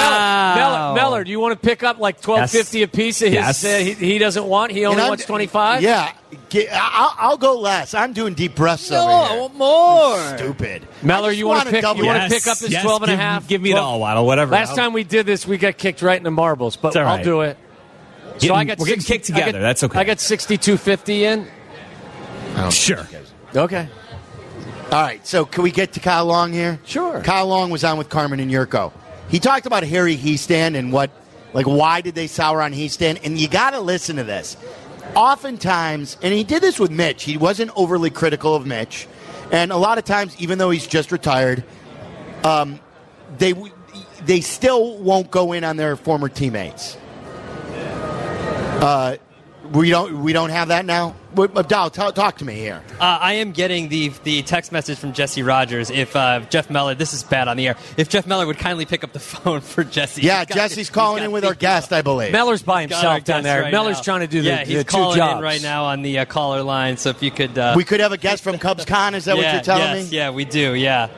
it. 0.55 0.59
Meller, 0.59 0.79
Meller, 0.79 0.95
Meller, 0.95 1.25
do 1.25 1.31
you 1.33 1.41
want 1.41 1.61
to 1.61 1.69
pick 1.69 1.83
up 1.83 1.99
like 1.99 2.21
twelve 2.21 2.49
fifty 2.51 2.79
Yes. 2.79 2.87
a 2.87 2.89
piece 2.89 3.21
of 3.23 3.29
his? 3.29 3.35
Yes. 3.35 3.65
Uh, 3.65 3.69
he, 3.79 3.93
he 3.95 4.19
doesn't 4.19 4.45
want. 4.47 4.71
He 4.73 4.87
only 4.87 5.03
wants 5.03 5.25
twenty 5.25 5.47
five. 5.49 5.83
Yeah, 5.83 6.13
get, 6.51 6.69
I'll, 6.73 7.15
I'll 7.19 7.37
go 7.37 7.59
less. 7.59 7.95
I'm 7.95 8.13
doing 8.13 8.35
deep 8.35 8.55
breaths 8.55 8.91
No, 8.93 9.01
over 9.03 9.11
I 9.13 9.29
here. 9.33 9.41
want 9.41 9.57
more. 9.57 10.37
Stupid. 10.39 10.87
Meller, 11.03 11.27
I 11.27 11.31
just 11.31 11.39
you 11.41 11.47
want 11.49 11.59
wanna 11.61 11.71
pick? 11.71 11.83
double 11.83 12.01
You 12.01 12.07
want 12.07 12.23
to 12.23 12.29
pick 12.39 12.47
up 12.47 12.59
this 12.59 12.71
yes, 12.71 12.83
twelve 12.85 13.03
and 13.03 13.11
a 13.11 13.15
give- 13.15 13.21
half? 13.21 13.49
Give 13.49 13.61
me 13.61 13.71
it 13.71 13.75
12? 13.75 13.87
all, 13.87 13.99
Waddle. 14.01 14.25
Whatever. 14.25 14.53
Last 14.53 14.71
I'll- 14.71 14.77
time 14.77 14.93
we 14.93 15.03
did 15.03 15.27
this, 15.27 15.45
we 15.47 15.59
got 15.59 15.77
kicked 15.79 16.01
right 16.03 16.17
in 16.17 16.23
the 16.23 16.31
marbles, 16.31 16.77
but 16.77 16.89
It's 16.89 16.97
all 16.99 17.07
I'll 17.07 17.25
do 17.25 17.41
it. 17.41 17.57
So 18.39 18.55
I 18.55 18.63
got 18.65 18.79
we're 18.79 18.87
getting 18.87 19.03
kicked 19.03 19.29
I 19.31 19.35
got- 19.35 19.47
together. 19.47 19.61
That's 19.61 19.83
okay. 19.83 19.99
I 19.99 20.05
got 20.05 20.21
sixty 20.21 20.57
two 20.59 20.77
fifty 20.77 21.25
in. 21.25 21.49
Sure. 22.71 23.07
Okay. 23.55 23.89
All 24.93 25.01
right, 25.01 25.27
so 25.27 25.47
can 25.47 25.63
we 25.63 25.71
get 25.71 25.95
to 25.95 26.01
Kyle 26.01 26.27
Long 26.27 26.53
here? 26.53 26.79
Sure. 26.85 27.23
Kyle 27.23 27.47
Long 27.47 27.71
was 27.71 27.83
on 27.83 27.97
with 27.97 28.11
Carmen 28.11 28.41
and 28.41 28.51
Jurko. 28.51 28.93
He 29.31 29.41
talked 29.41 29.65
about 29.65 29.85
Harry 29.85 30.19
Hiestand 30.19 30.77
and 30.77 30.93
what, 30.93 31.11
like, 31.55 31.67
why 31.67 32.03
did 32.03 32.15
they 32.15 32.27
sour 32.27 32.61
on 32.61 32.75
Hiestand? 32.75 33.21
And 33.25 33.39
you 33.39 33.49
got 33.49 33.71
to 33.71 33.81
listen 33.81 34.17
to 34.17 34.25
this. 34.25 34.55
Oftentimes, 35.15 36.19
and 36.21 36.35
he 36.35 36.45
did 36.45 36.63
this 36.63 36.79
with 36.79 36.91
Mitch. 36.91 37.23
He 37.23 37.39
wasn't 37.39 37.71
overly 37.75 38.11
critical 38.11 38.55
of 38.55 38.67
Mitch, 38.67 39.09
and 39.51 39.73
a 39.73 39.79
lot 39.79 39.97
of 39.97 40.05
times, 40.05 40.37
even 40.39 40.59
though 40.59 40.69
he's 40.69 40.87
just 40.87 41.11
retired, 41.11 41.65
um, 42.45 42.79
they 43.39 43.55
they 44.27 44.43
still 44.43 44.99
won't 44.99 45.31
go 45.31 45.53
in 45.53 45.65
on 45.65 45.79
their 45.79 45.97
former 45.97 46.29
teammates. 46.29 46.99
Uh, 48.83 49.17
we 49.73 49.91
don't 49.91 50.23
we 50.23 50.33
don't 50.33 50.51
have 50.51 50.69
that 50.69 50.85
now. 50.85 51.15
What- 51.35 51.55
Abdal, 51.55 51.91
talk, 51.93 52.15
talk 52.15 52.39
to 52.39 52.45
me 52.45 52.55
here. 52.57 52.83
Uh, 53.01 53.05
I 53.21 53.35
am 53.35 53.53
getting 53.53 53.89
the 53.89 54.09
the 54.23 54.43
text 54.43 54.71
message 54.71 54.99
from 54.99 55.13
Jesse 55.15 55.43
Rogers. 55.43 55.89
If 55.91 56.15
uh, 56.15 56.41
Jeff 56.51 56.69
Meller, 56.69 56.95
this 56.95 57.15
is 57.15 57.23
bad 57.23 57.49
on 57.49 57.57
the 57.57 57.69
air. 57.69 57.77
If 57.97 58.09
Jeff 58.11 58.27
Meller 58.27 58.47
would 58.47 58.59
kindly 58.59 58.85
pick 58.85 59.03
up 59.03 59.13
the 59.13 59.19
phone 59.33 59.61
for 59.63 59.83
Jesse. 59.83 60.21
Yeah, 60.23 60.41
He's 60.41 60.49
got- 60.49 60.55
Jesse's 60.57 60.91
calling 60.91 61.25
in 61.25 61.33
with 61.33 61.45
our 61.47 61.55
guest, 61.55 61.93
I 61.93 62.03
believe. 62.03 62.33
Meller's 62.33 62.63
by 62.63 62.83
himself 62.83 63.25
down 63.25 63.43
there. 63.45 63.63
right 63.63 63.73
Meller's 63.73 63.97
now. 63.99 64.03
trying 64.03 64.21
to 64.21 64.27
do 64.27 64.43
the, 64.43 64.49
yeah, 64.49 64.65
he's 64.65 64.79
the 64.79 64.85
two 64.85 64.91
calling 64.91 65.17
jobs 65.17 65.39
in 65.39 65.43
right 65.45 65.63
now 65.63 65.85
on 65.85 66.03
the 66.03 66.19
uh, 66.19 66.25
caller 66.27 66.63
line. 66.63 66.97
So 66.99 67.09
if 67.11 67.23
you 67.23 67.31
could, 67.31 67.57
uh, 67.57 67.73
We 67.77 67.85
could 67.85 68.01
have 68.01 68.13
a 68.13 68.19
guest 68.19 68.43
from 68.45 68.59
Cubs 68.59 68.85
Con. 68.87 69.15
Is 69.15 69.25
that 69.25 69.37
what 69.37 69.51
you're 69.53 69.63
telling 69.63 69.83
yes, 70.01 70.11
me? 70.11 70.17
Yeah, 70.17 70.31
we 70.31 70.45
do. 70.45 70.75
Yeah, 70.75 71.09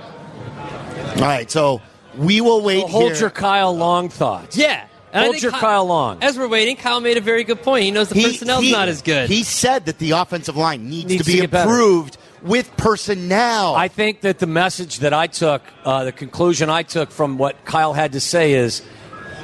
All 1.16 1.22
right, 1.22 1.50
so 1.50 1.80
we 2.16 2.40
will 2.40 2.62
wait 2.62 2.82
So 2.82 2.86
hold 2.86 3.12
here. 3.12 3.20
your 3.22 3.30
Kyle 3.30 3.76
Long 3.76 4.08
thoughts. 4.08 4.56
yeah. 4.56 4.86
And 5.14 5.20
I 5.20 5.24
Hold 5.26 5.34
think 5.34 5.42
your 5.44 5.52
Ky- 5.52 5.58
Kyle 5.58 5.86
Long. 5.86 6.18
As 6.22 6.36
we're 6.36 6.48
waiting, 6.48 6.74
Kyle 6.76 7.00
made 7.00 7.16
a 7.16 7.20
very 7.20 7.44
good 7.44 7.62
point. 7.62 7.84
He 7.84 7.92
knows 7.92 8.08
the 8.08 8.16
He- 8.16 8.24
personnel's 8.24 8.64
he- 8.64 8.72
not 8.72 8.88
as 8.88 9.00
good. 9.00 9.30
He 9.30 9.44
said 9.44 9.86
that 9.86 9.98
the 9.98 10.10
offensive 10.10 10.56
line 10.56 10.90
needs, 10.90 11.08
Needs 11.08 11.24
to 11.24 11.30
to 11.32 11.40
be 11.42 11.46
better. 11.46 11.70
improved 11.70 12.16
with 12.42 12.76
personnel. 12.76 13.76
I 13.76 13.86
think 13.88 14.22
that 14.22 14.40
the 14.40 14.46
message 14.48 14.98
that 14.98 15.14
I 15.14 15.28
took, 15.28 15.62
uh, 15.84 16.02
the 16.04 16.12
conclusion 16.12 16.68
I 16.68 16.82
took 16.82 17.12
from 17.12 17.38
what 17.38 17.64
Kyle 17.64 17.92
had 17.92 18.12
to 18.12 18.20
say 18.20 18.54
is 18.54 18.82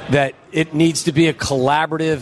that 0.09 0.33
it 0.51 0.73
needs 0.73 1.03
to 1.03 1.13
be 1.13 1.27
a 1.27 1.33
collaborative 1.33 2.19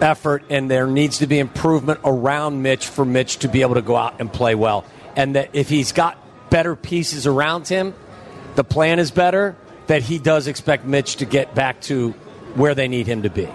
effort 0.00 0.44
and 0.48 0.70
there 0.70 0.86
needs 0.86 1.18
to 1.18 1.26
be 1.26 1.40
improvement 1.40 1.98
around 2.04 2.62
Mitch 2.62 2.86
for 2.86 3.04
Mitch 3.04 3.38
to 3.38 3.48
be 3.48 3.62
able 3.62 3.74
to 3.74 3.82
go 3.82 3.96
out 3.96 4.14
and 4.20 4.32
play 4.32 4.54
well. 4.54 4.84
And 5.16 5.34
that 5.34 5.50
if 5.52 5.68
he's 5.68 5.90
got 5.90 6.16
better 6.48 6.76
pieces 6.76 7.26
around 7.26 7.66
him, 7.66 7.92
the 8.54 8.62
plan 8.62 9.00
is 9.00 9.10
better, 9.10 9.56
that 9.88 10.02
he 10.02 10.18
does 10.20 10.46
expect 10.46 10.84
Mitch 10.84 11.16
to 11.16 11.24
get 11.24 11.56
back 11.56 11.80
to 11.82 12.14
where 12.58 12.74
they 12.74 12.88
need 12.88 13.06
him 13.06 13.22
to 13.22 13.30
be. 13.30 13.48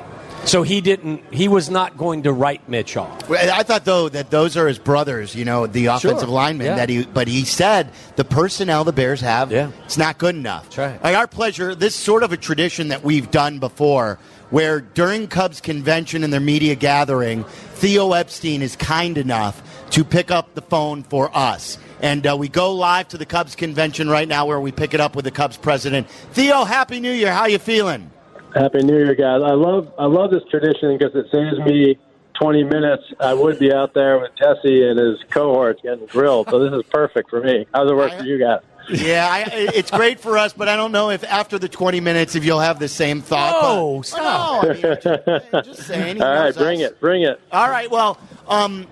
So 0.46 0.62
he 0.64 0.82
didn't, 0.82 1.24
he 1.34 1.48
was 1.48 1.70
not 1.70 1.98
going 1.98 2.24
to 2.24 2.34
write 2.34 2.68
Mitch 2.68 2.98
off. 2.98 3.32
I 3.32 3.64
thought 3.64 3.86
though 3.86 4.10
that 4.10 4.30
those 4.30 4.58
are 4.58 4.68
his 4.68 4.78
brothers, 4.78 5.34
you 5.36 5.46
know, 5.46 5.68
the 5.68 5.86
offensive 5.86 6.28
linemen. 6.28 6.68
yeah. 6.68 6.76
That 6.76 6.90
he, 6.90 7.06
but 7.06 7.30
he 7.30 7.46
said 7.46 7.92
the 8.18 8.26
personnel 8.26 8.84
the 8.84 8.92
Bears 8.92 9.22
have, 9.22 9.54
Yeah. 9.54 9.72
it's 9.86 9.98
not 9.98 10.18
good 10.18 10.36
enough. 10.36 10.64
That's 10.64 10.78
right. 10.78 11.02
Like 11.04 11.16
our 11.16 11.28
pleasure. 11.28 11.76
This 11.76 11.96
sort 11.96 12.24
of 12.24 12.34
a 12.34 12.38
tradition 12.38 12.90
that 12.90 13.06
we've 13.06 13.32
done 13.32 13.60
before, 13.60 14.20
where 14.50 14.82
during 14.82 15.28
Cubs 15.28 15.62
convention 15.62 16.26
and 16.26 16.34
their 16.34 16.42
media 16.42 16.76
gathering, 16.76 17.46
Theo 17.76 18.12
Epstein 18.12 18.62
is 18.62 18.76
kind 18.76 19.18
enough 19.18 19.62
to 19.92 20.04
pick 20.04 20.30
up 20.30 20.56
the 20.56 20.62
phone 20.62 21.04
for 21.04 21.32
us. 21.34 21.78
And 22.02 22.28
uh, 22.28 22.36
we 22.36 22.50
go 22.50 22.74
live 22.74 23.08
to 23.10 23.18
the 23.18 23.26
Cubs 23.26 23.56
convention 23.56 24.10
right 24.10 24.28
now, 24.28 24.46
where 24.46 24.60
we 24.60 24.74
pick 24.74 24.94
it 24.94 25.00
up 25.00 25.16
with 25.16 25.24
the 25.24 25.32
Cubs 25.32 25.56
president. 25.56 26.10
Theo, 26.34 26.66
Happy 26.66 27.00
New 27.00 27.14
Year. 27.14 27.32
How 27.32 27.46
you 27.46 27.60
feeling? 27.60 28.10
Happy 28.54 28.84
New 28.84 28.98
Year, 28.98 29.16
guys! 29.16 29.42
I 29.44 29.54
love 29.54 29.92
I 29.98 30.06
love 30.06 30.30
this 30.30 30.44
tradition 30.50 30.98
because 30.98 31.16
it 31.16 31.26
saves 31.32 31.58
me 31.60 31.98
20 32.40 32.64
minutes. 32.66 33.04
I 33.20 33.34
would 33.34 33.58
be 33.58 33.74
out 33.74 33.94
there 33.94 34.20
with 34.20 34.32
Jesse 34.36 34.88
and 34.88 35.00
his 35.00 35.18
cohorts 35.32 35.82
getting 35.82 36.06
grilled, 36.06 36.50
so 36.50 36.60
this 36.60 36.74
is 36.74 36.84
perfect 36.92 37.30
for 37.30 37.42
me. 37.42 37.66
How's 37.74 37.90
it 37.90 37.96
work 37.96 38.14
for 38.14 38.24
you 38.24 38.38
guys? 38.38 38.62
Yeah, 38.90 39.28
I, 39.30 39.50
it's 39.50 39.90
great 39.90 40.20
for 40.20 40.38
us, 40.38 40.54
but 40.54 40.68
I 40.68 40.76
don't 40.76 40.92
know 40.92 41.10
if 41.10 41.24
after 41.24 41.58
the 41.58 41.70
20 41.70 42.00
minutes 42.02 42.36
if 42.36 42.44
you'll 42.44 42.60
have 42.60 42.80
the 42.80 42.90
same 42.90 43.22
thought. 43.22 43.54
Oh, 43.64 43.98
but, 44.00 44.06
stop. 44.06 44.64
No, 44.64 44.70
I 44.70 44.74
mean, 44.74 44.82
just, 44.82 45.66
just 45.66 45.88
saying. 45.88 46.18
he 46.18 46.22
All 46.22 46.34
right, 46.34 46.56
bring 46.56 46.84
us. 46.84 46.92
it, 46.92 47.00
bring 47.00 47.22
it. 47.24 47.40
All 47.52 47.70
right. 47.70 47.90
Well, 47.90 48.20
um, 48.48 48.84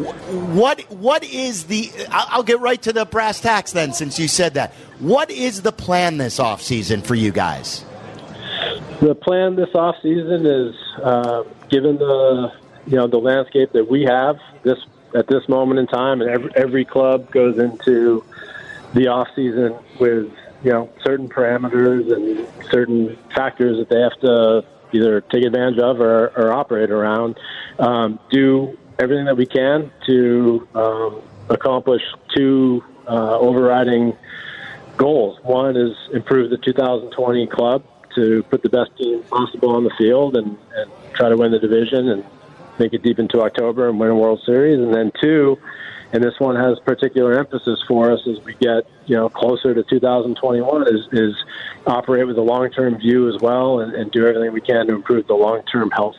what 0.00 0.80
what 0.90 1.22
is 1.22 1.64
the? 1.64 1.90
I'll, 2.10 2.26
I'll 2.30 2.42
get 2.42 2.60
right 2.60 2.80
to 2.82 2.92
the 2.92 3.04
brass 3.04 3.40
tacks 3.40 3.72
then, 3.72 3.92
since 3.92 4.18
you 4.18 4.26
said 4.26 4.54
that. 4.54 4.72
What 4.98 5.30
is 5.30 5.62
the 5.62 5.72
plan 5.72 6.16
this 6.16 6.40
off 6.40 6.62
season 6.62 7.02
for 7.02 7.14
you 7.14 7.30
guys? 7.30 7.84
The 9.00 9.14
plan 9.14 9.56
this 9.56 9.74
off 9.74 9.96
season 10.02 10.44
is, 10.44 10.74
uh, 11.02 11.44
given 11.70 11.96
the 11.96 12.52
you 12.86 12.96
know 12.96 13.06
the 13.06 13.16
landscape 13.16 13.72
that 13.72 13.88
we 13.88 14.02
have 14.02 14.38
this 14.62 14.78
at 15.14 15.26
this 15.26 15.48
moment 15.48 15.80
in 15.80 15.86
time, 15.86 16.20
and 16.20 16.30
every, 16.30 16.50
every 16.54 16.84
club 16.84 17.30
goes 17.30 17.58
into 17.58 18.22
the 18.92 19.08
off 19.08 19.28
season 19.34 19.74
with 19.98 20.30
you 20.62 20.70
know 20.70 20.90
certain 21.02 21.30
parameters 21.30 22.12
and 22.12 22.46
certain 22.70 23.16
factors 23.34 23.78
that 23.78 23.88
they 23.88 24.00
have 24.00 24.20
to 24.20 24.66
either 24.92 25.22
take 25.22 25.44
advantage 25.44 25.78
of 25.78 25.98
or, 25.98 26.28
or 26.36 26.52
operate 26.52 26.90
around. 26.90 27.40
Um, 27.78 28.20
do 28.30 28.78
everything 28.98 29.24
that 29.24 29.36
we 29.38 29.46
can 29.46 29.90
to 30.08 30.68
um, 30.74 31.22
accomplish 31.48 32.02
two 32.36 32.84
uh, 33.08 33.38
overriding 33.38 34.14
goals. 34.98 35.38
One 35.42 35.78
is 35.78 35.96
improve 36.12 36.50
the 36.50 36.58
2020 36.58 37.46
club 37.46 37.82
to 38.14 38.42
put 38.44 38.62
the 38.62 38.68
best 38.68 38.96
team 38.96 39.22
possible 39.24 39.70
on 39.70 39.84
the 39.84 39.92
field 39.98 40.36
and, 40.36 40.56
and 40.74 40.90
try 41.14 41.28
to 41.28 41.36
win 41.36 41.52
the 41.52 41.58
division 41.58 42.08
and 42.08 42.24
make 42.78 42.92
it 42.92 43.02
deep 43.02 43.18
into 43.18 43.42
October 43.42 43.88
and 43.88 44.00
win 44.00 44.10
a 44.10 44.14
World 44.14 44.40
Series. 44.44 44.78
And 44.78 44.94
then 44.94 45.12
two, 45.20 45.58
and 46.12 46.22
this 46.22 46.38
one 46.38 46.56
has 46.56 46.78
particular 46.80 47.38
emphasis 47.38 47.80
for 47.86 48.12
us 48.12 48.20
as 48.26 48.42
we 48.44 48.54
get 48.54 48.86
you 49.06 49.16
know 49.16 49.28
closer 49.28 49.74
to 49.74 49.82
2021 49.82 50.88
is, 50.88 51.06
is 51.12 51.34
operate 51.86 52.26
with 52.26 52.36
a 52.38 52.42
long-term 52.42 52.98
view 52.98 53.28
as 53.28 53.40
well 53.40 53.80
and, 53.80 53.94
and 53.94 54.10
do 54.10 54.26
everything 54.26 54.52
we 54.52 54.60
can 54.60 54.86
to 54.86 54.94
improve 54.94 55.26
the 55.26 55.34
long-term 55.34 55.90
health 55.90 56.16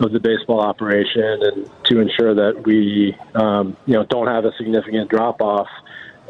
of 0.00 0.12
the 0.12 0.20
baseball 0.20 0.60
operation 0.60 1.40
and 1.42 1.70
to 1.84 2.00
ensure 2.00 2.34
that 2.34 2.64
we 2.66 3.16
um, 3.34 3.76
you 3.86 3.94
know 3.94 4.04
don't 4.04 4.26
have 4.26 4.44
a 4.44 4.52
significant 4.56 5.10
drop 5.10 5.40
off 5.40 5.68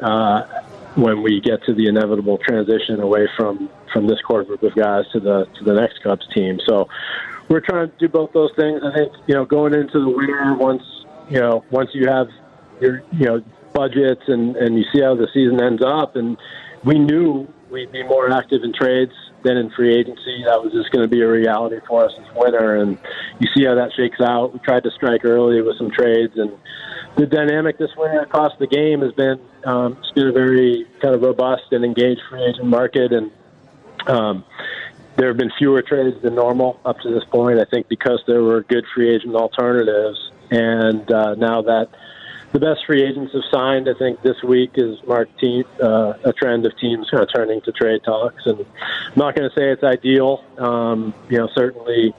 uh, 0.02 0.62
when 0.96 1.22
we 1.22 1.40
get 1.40 1.62
to 1.64 1.74
the 1.74 1.86
inevitable 1.86 2.38
transition 2.38 3.00
away 3.00 3.28
from 3.36 3.68
from 3.92 4.06
this 4.06 4.20
core 4.22 4.44
group 4.44 4.62
of 4.62 4.74
guys 4.74 5.04
to 5.12 5.20
the 5.20 5.46
to 5.58 5.64
the 5.64 5.74
next 5.74 6.02
Cubs 6.02 6.26
team. 6.34 6.58
So 6.66 6.88
we're 7.48 7.60
trying 7.60 7.90
to 7.90 7.96
do 7.98 8.08
both 8.08 8.32
those 8.32 8.50
things. 8.56 8.82
I 8.84 8.96
think 8.96 9.12
you 9.26 9.34
know 9.34 9.44
going 9.44 9.74
into 9.74 10.00
the 10.00 10.08
winter 10.08 10.54
once 10.54 10.82
you 11.28 11.40
know 11.40 11.64
once 11.70 11.90
you 11.92 12.08
have 12.08 12.28
your 12.80 13.02
you 13.12 13.26
know 13.26 13.42
budgets 13.72 14.22
and 14.28 14.56
and 14.56 14.78
you 14.78 14.84
see 14.92 15.02
how 15.02 15.14
the 15.14 15.28
season 15.34 15.60
ends 15.60 15.82
up 15.84 16.16
and 16.16 16.36
we 16.84 16.98
knew 16.98 17.48
we'd 17.74 17.90
be 17.90 18.04
more 18.04 18.30
active 18.30 18.62
in 18.62 18.72
trades 18.72 19.12
than 19.42 19.56
in 19.56 19.68
free 19.70 19.92
agency. 19.98 20.44
That 20.44 20.62
was 20.62 20.72
just 20.72 20.92
going 20.92 21.02
to 21.02 21.08
be 21.08 21.20
a 21.22 21.28
reality 21.28 21.80
for 21.88 22.04
us 22.04 22.12
this 22.16 22.28
winter, 22.34 22.76
and 22.76 22.96
you 23.40 23.48
see 23.54 23.64
how 23.64 23.74
that 23.74 23.92
shakes 23.92 24.20
out. 24.20 24.54
We 24.54 24.60
tried 24.60 24.84
to 24.84 24.92
strike 24.92 25.24
early 25.24 25.60
with 25.60 25.76
some 25.76 25.90
trades, 25.90 26.34
and 26.36 26.52
the 27.16 27.26
dynamic 27.26 27.76
this 27.76 27.90
winter 27.96 28.20
across 28.20 28.52
the 28.60 28.68
game 28.68 29.00
has 29.00 29.12
been 29.12 29.40
um, 29.64 29.98
it's 29.98 30.12
been 30.12 30.28
a 30.28 30.32
very 30.32 30.86
kind 31.02 31.14
of 31.14 31.22
robust 31.22 31.72
and 31.72 31.84
engaged 31.84 32.20
free 32.30 32.44
agent 32.44 32.66
market, 32.66 33.12
and 33.12 33.32
um, 34.06 34.44
there 35.16 35.28
have 35.28 35.36
been 35.36 35.52
fewer 35.58 35.82
trades 35.82 36.22
than 36.22 36.36
normal 36.36 36.80
up 36.84 37.00
to 37.00 37.12
this 37.12 37.24
point. 37.24 37.58
I 37.58 37.64
think 37.64 37.88
because 37.88 38.22
there 38.28 38.42
were 38.44 38.62
good 38.62 38.84
free 38.94 39.12
agent 39.12 39.34
alternatives, 39.34 40.30
and 40.52 41.10
uh, 41.10 41.34
now 41.34 41.60
that 41.62 41.88
the 42.54 42.60
best 42.60 42.86
free 42.86 43.02
agents 43.02 43.32
have 43.32 43.42
signed, 43.50 43.88
I 43.88 43.94
think 43.94 44.22
this 44.22 44.40
week 44.44 44.70
is 44.76 44.96
marked 45.08 45.40
te- 45.40 45.64
uh, 45.82 46.12
a 46.22 46.32
trend 46.32 46.64
of 46.64 46.78
teams 46.78 47.10
kind 47.10 47.20
of 47.20 47.28
turning 47.34 47.60
to 47.62 47.72
trade 47.72 48.02
talks. 48.04 48.46
And 48.46 48.60
I'm 48.60 49.12
not 49.16 49.34
going 49.34 49.50
to 49.50 49.54
say 49.56 49.72
it's 49.72 49.82
ideal. 49.82 50.44
Um, 50.56 51.12
you 51.28 51.38
know, 51.38 51.48
certainly 51.52 52.14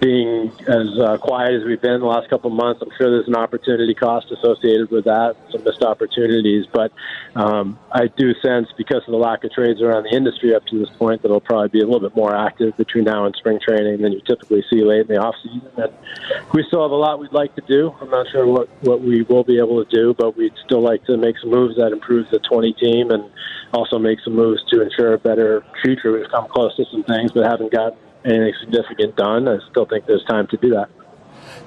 being 0.00 0.52
as 0.66 0.98
uh, 0.98 1.18
quiet 1.18 1.54
as 1.54 1.64
we've 1.64 1.80
been 1.80 2.00
the 2.00 2.06
last 2.06 2.28
couple 2.28 2.50
of 2.50 2.56
months, 2.56 2.82
I'm 2.82 2.90
sure 2.98 3.10
there's 3.10 3.28
an 3.28 3.36
opportunity 3.36 3.94
cost 3.94 4.30
associated 4.30 4.90
with 4.90 5.04
that, 5.04 5.36
some 5.50 5.64
missed 5.64 5.82
opportunities. 5.82 6.66
But 6.72 6.92
um, 7.34 7.78
I 7.92 8.08
do 8.08 8.34
sense 8.40 8.68
because 8.76 9.02
of 9.06 9.12
the 9.12 9.18
lack 9.18 9.44
of 9.44 9.52
trades 9.52 9.80
around 9.80 10.04
the 10.04 10.14
industry 10.14 10.54
up 10.54 10.64
to 10.66 10.78
this 10.78 10.90
point 10.96 11.22
that 11.22 11.28
it'll 11.28 11.40
probably 11.40 11.68
be 11.68 11.80
a 11.80 11.84
little 11.84 12.00
bit 12.00 12.16
more 12.16 12.34
active 12.34 12.76
between 12.76 13.04
now 13.04 13.24
and 13.24 13.34
spring 13.36 13.58
training 13.66 14.02
than 14.02 14.12
you 14.12 14.20
typically 14.26 14.64
see 14.70 14.84
late 14.84 15.02
in 15.02 15.06
the 15.06 15.16
off 15.16 15.34
season. 15.42 15.70
And 15.76 15.92
we 16.52 16.64
still 16.68 16.82
have 16.82 16.90
a 16.90 16.96
lot 16.96 17.18
we'd 17.18 17.32
like 17.32 17.54
to 17.56 17.62
do. 17.66 17.94
I'm 18.00 18.10
not 18.10 18.26
sure 18.30 18.46
what, 18.46 18.68
what 18.82 19.00
we 19.00 19.22
will 19.22 19.44
be 19.44 19.58
able 19.58 19.84
to 19.84 19.90
do, 19.90 20.14
but 20.14 20.36
we'd 20.36 20.54
still 20.64 20.80
like 20.80 21.04
to 21.06 21.16
make 21.16 21.38
some 21.38 21.50
moves 21.50 21.76
that 21.76 21.92
improve 21.92 22.26
the 22.30 22.40
20 22.40 22.72
team 22.74 23.10
and 23.10 23.30
also 23.72 23.98
make 23.98 24.20
some 24.20 24.34
moves 24.34 24.62
to 24.70 24.82
ensure 24.82 25.14
a 25.14 25.18
better 25.18 25.64
future. 25.82 26.12
We've 26.12 26.28
come 26.30 26.48
close 26.48 26.74
to 26.76 26.84
some 26.90 27.04
things, 27.04 27.32
but 27.32 27.44
haven't 27.44 27.72
got 27.72 27.96
anything 28.24 28.54
significant 28.60 29.16
done. 29.16 29.48
I 29.48 29.58
still 29.70 29.86
think 29.86 30.06
there's 30.06 30.24
time 30.24 30.46
to 30.48 30.56
do 30.56 30.70
that. 30.70 30.88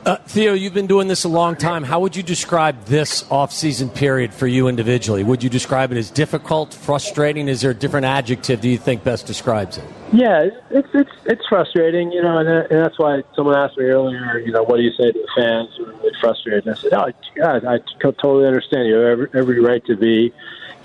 Uh, 0.05 0.15
Theo, 0.15 0.53
you've 0.53 0.73
been 0.73 0.87
doing 0.87 1.07
this 1.07 1.25
a 1.25 1.27
long 1.29 1.55
time. 1.55 1.83
How 1.83 1.99
would 1.99 2.15
you 2.15 2.23
describe 2.23 2.85
this 2.85 3.29
off-season 3.29 3.89
period 3.89 4.33
for 4.33 4.47
you 4.47 4.69
individually? 4.69 5.23
Would 5.23 5.43
you 5.43 5.49
describe 5.49 5.91
it 5.91 5.97
as 5.97 6.09
difficult, 6.09 6.73
frustrating? 6.73 7.49
Is 7.49 7.61
there 7.61 7.71
a 7.71 7.73
different 7.73 8.05
adjective 8.05 8.61
do 8.61 8.69
you 8.69 8.77
think 8.77 9.03
best 9.03 9.25
describes 9.25 9.77
it? 9.77 9.83
Yeah, 10.13 10.49
it's 10.69 10.87
it's 10.93 11.11
it's 11.25 11.45
frustrating, 11.47 12.11
you 12.11 12.21
know, 12.21 12.37
and, 12.37 12.47
and 12.47 12.79
that's 12.79 12.97
why 12.97 13.23
someone 13.35 13.57
asked 13.57 13.77
me 13.77 13.85
earlier, 13.85 14.39
you 14.39 14.51
know, 14.51 14.63
what 14.63 14.77
do 14.77 14.83
you 14.83 14.91
say 14.91 15.11
to 15.11 15.19
the 15.19 15.27
fans 15.35 15.69
who 15.77 15.85
are 15.85 15.93
really 15.93 16.15
frustrated? 16.21 16.67
And 16.67 16.77
I 16.77 16.81
said, 16.81 16.93
oh, 16.93 17.11
God, 17.35 17.65
I 17.65 17.79
totally 17.99 18.47
understand. 18.47 18.87
You 18.87 18.95
have 18.95 19.03
every, 19.05 19.29
every 19.33 19.59
right 19.59 19.83
to 19.87 19.97
be, 19.97 20.31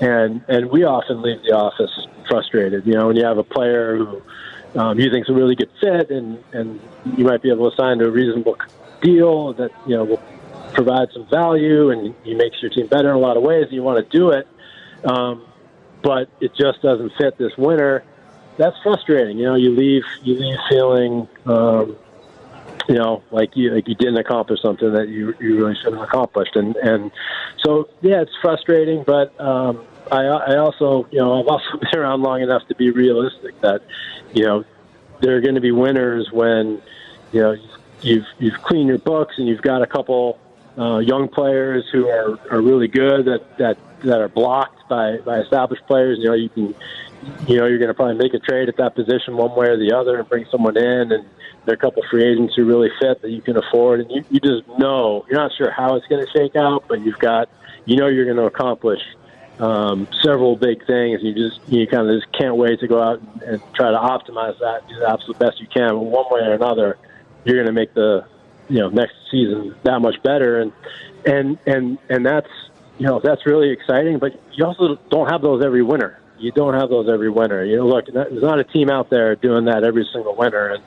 and 0.01 0.43
and 0.49 0.71
we 0.71 0.83
often 0.83 1.23
leave 1.23 1.43
the 1.43 1.53
office 1.53 1.93
frustrated. 2.29 2.87
You 2.87 2.95
know, 2.95 3.07
when 3.09 3.17
you 3.17 3.25
have 3.25 3.39
a 3.39 3.45
player 3.45 3.99
who 3.99 4.23
um, 4.75 4.99
you 4.99 5.11
think's 5.11 5.29
a 5.29 5.33
really 5.33 5.55
good 5.55 5.71
fit, 5.81 6.11
and 6.11 6.43
and 6.53 6.81
you 7.17 7.25
might 7.25 7.43
be 7.43 7.51
able 7.51 7.71
to 7.71 7.77
sign 7.77 7.99
to 7.99 8.07
a 8.07 8.11
reasonable 8.11 8.57
deal 9.03 9.53
that 9.55 9.71
you 9.87 9.97
know 9.97 10.05
will 10.05 10.23
provide 10.73 11.09
some 11.13 11.27
value, 11.29 11.91
and 11.91 12.15
he 12.25 12.35
makes 12.35 12.61
your 12.63 12.71
team 12.71 12.87
better 12.87 13.11
in 13.11 13.17
a 13.17 13.19
lot 13.19 13.37
of 13.37 13.43
ways. 13.43 13.65
And 13.65 13.73
you 13.73 13.83
want 13.83 14.09
to 14.09 14.19
do 14.19 14.31
it, 14.31 14.47
um, 15.05 15.47
but 16.03 16.29
it 16.41 16.55
just 16.55 16.81
doesn't 16.83 17.13
fit 17.19 17.37
this 17.39 17.57
winter. 17.57 18.05
That's 18.57 18.77
frustrating. 18.83 19.39
You 19.39 19.47
know, 19.47 19.55
you 19.55 19.71
leave 19.75 20.05
you 20.23 20.35
leave 20.35 20.59
feeling. 20.69 21.29
Um, 21.47 21.97
you 22.89 22.97
know, 22.97 23.23
like 23.31 23.57
you 23.57 23.71
like 23.75 23.87
you 23.87 23.95
didn't 23.95 24.19
accomplish 24.19 24.61
something 24.61 24.93
that 24.93 25.09
you 25.09 25.35
you 25.41 25.57
really 25.57 25.77
should 25.77 25.93
have 25.93 26.03
accomplished, 26.03 26.57
and 26.57 26.77
and 26.77 27.11
so 27.65 27.89
yeah, 28.01 28.23
it's 28.23 28.33
frustrating. 28.41 29.05
But 29.05 29.39
um, 29.41 29.85
I 30.11 30.25
I 30.25 30.57
also 30.57 31.07
you 31.11 31.19
know 31.19 31.41
I've 31.41 31.47
also 31.47 31.65
been 31.81 32.01
around 32.01 32.23
long 32.23 32.43
enough 32.43 32.67
to 32.69 32.75
be 32.75 32.91
realistic 32.91 33.61
that 33.61 33.83
you 34.33 34.45
know 34.45 34.65
there 35.21 35.37
are 35.37 35.41
going 35.41 35.55
to 35.55 35.61
be 35.61 35.73
winners 35.73 36.31
when 36.33 36.83
you 37.33 37.41
know 37.41 37.57
you've 38.01 38.27
you've 38.39 38.61
cleaned 38.63 38.89
your 38.89 38.99
books 38.99 39.35
and 39.39 39.49
you've 39.49 39.63
got 39.63 39.83
a 39.83 39.87
couple 39.87 40.39
uh, 40.79 40.99
young 40.99 41.29
players 41.29 41.85
who 41.93 42.09
are, 42.09 42.39
are 42.51 42.61
really 42.61 42.89
good 42.89 43.27
that 43.27 43.59
that 43.59 43.79
that 44.01 44.21
are 44.21 44.29
blocked 44.29 44.89
by 44.89 45.19
by 45.19 45.39
established 45.39 45.87
players. 45.87 46.19
You 46.19 46.29
know 46.29 46.35
you 46.35 46.49
can 46.49 46.75
you 47.47 47.59
know 47.59 47.67
you're 47.67 47.79
going 47.79 47.89
to 47.89 47.95
probably 47.95 48.17
make 48.17 48.35
a 48.35 48.39
trade 48.39 48.69
at 48.69 48.77
that 48.77 48.95
position 48.95 49.37
one 49.37 49.55
way 49.55 49.69
or 49.69 49.77
the 49.77 49.93
other 49.93 50.19
and 50.19 50.29
bring 50.29 50.45
someone 50.51 50.77
in 50.77 51.13
and 51.13 51.25
there 51.65 51.75
are 51.75 51.77
a 51.77 51.77
couple 51.77 52.03
free 52.11 52.25
agents 52.25 52.55
who 52.57 52.65
really 52.65 52.91
fit 53.01 53.23
that 53.23 53.31
you 53.31 53.41
can 53.41 53.57
afford 53.57 54.01
and 54.01 54.11
you, 54.11 54.25
you 54.31 54.41
just 54.41 54.67
know 54.79 55.25
you're 55.29 55.39
not 55.39 55.53
sure 55.57 55.71
how 55.71 55.95
it's 55.95 56.07
going 56.09 56.25
to 56.25 56.33
shake 56.33 56.57
out 56.57 56.85
but 56.89 57.01
you've 57.03 57.19
got 57.21 57.49
you 57.85 57.97
know 57.97 58.09
you're 58.09 58.25
going 58.25 58.37
to 58.37 58.45
accomplish 58.45 59.01
um, 59.59 60.09
several 60.23 60.57
big 60.57 60.87
things. 60.87 61.23
You 61.23 61.35
just 61.35 61.61
you 61.69 61.87
kind 61.87 62.09
of 62.09 62.21
just 62.21 62.33
can't 62.33 62.57
wait 62.57 62.81
to 62.81 62.89
go 62.89 63.03
out 63.03 63.21
and, 63.47 63.61
try 63.75 63.91
to 63.91 63.99
optimize 63.99 64.59
that 64.61 64.87
do 64.89 64.99
the 64.99 65.11
absolute 65.11 65.39
best 65.39 65.61
you 65.61 65.67
can. 65.67 65.89
But 65.89 66.01
one 66.01 66.27
way 66.31 66.41
or 66.41 66.55
another 66.55 66.99
you're 67.45 67.57
going 67.57 67.67
to 67.67 67.73
make 67.73 67.95
the 67.95 68.25
you 68.69 68.79
know 68.79 68.89
next 68.89 69.15
season 69.31 69.75
that 69.85 70.01
much 70.01 70.23
better. 70.23 70.61
And 70.61 70.73
and 71.27 71.59
and 71.67 71.99
and 72.09 72.25
that's 72.25 72.49
you 72.99 73.07
know 73.07 73.21
that's 73.21 73.47
really 73.47 73.71
exciting. 73.71 74.19
But 74.19 74.41
you 74.53 74.65
also 74.65 74.97
don't 75.11 75.29
have 75.29 75.43
those 75.43 75.65
every 75.65 75.83
winter. 75.83 76.19
You 76.39 76.51
don't 76.51 76.75
have 76.75 76.89
those 76.89 77.09
every 77.09 77.31
winter. 77.31 77.65
You 77.65 77.77
know, 77.77 77.87
look, 77.87 78.07
there's 78.07 78.43
not 78.43 78.59
a 78.59 78.65
team 78.65 78.91
out 78.91 79.11
there 79.11 79.37
doing 79.37 79.67
that 79.67 79.85
every 79.85 80.09
single 80.13 80.35
winter, 80.35 80.71
and 80.71 80.83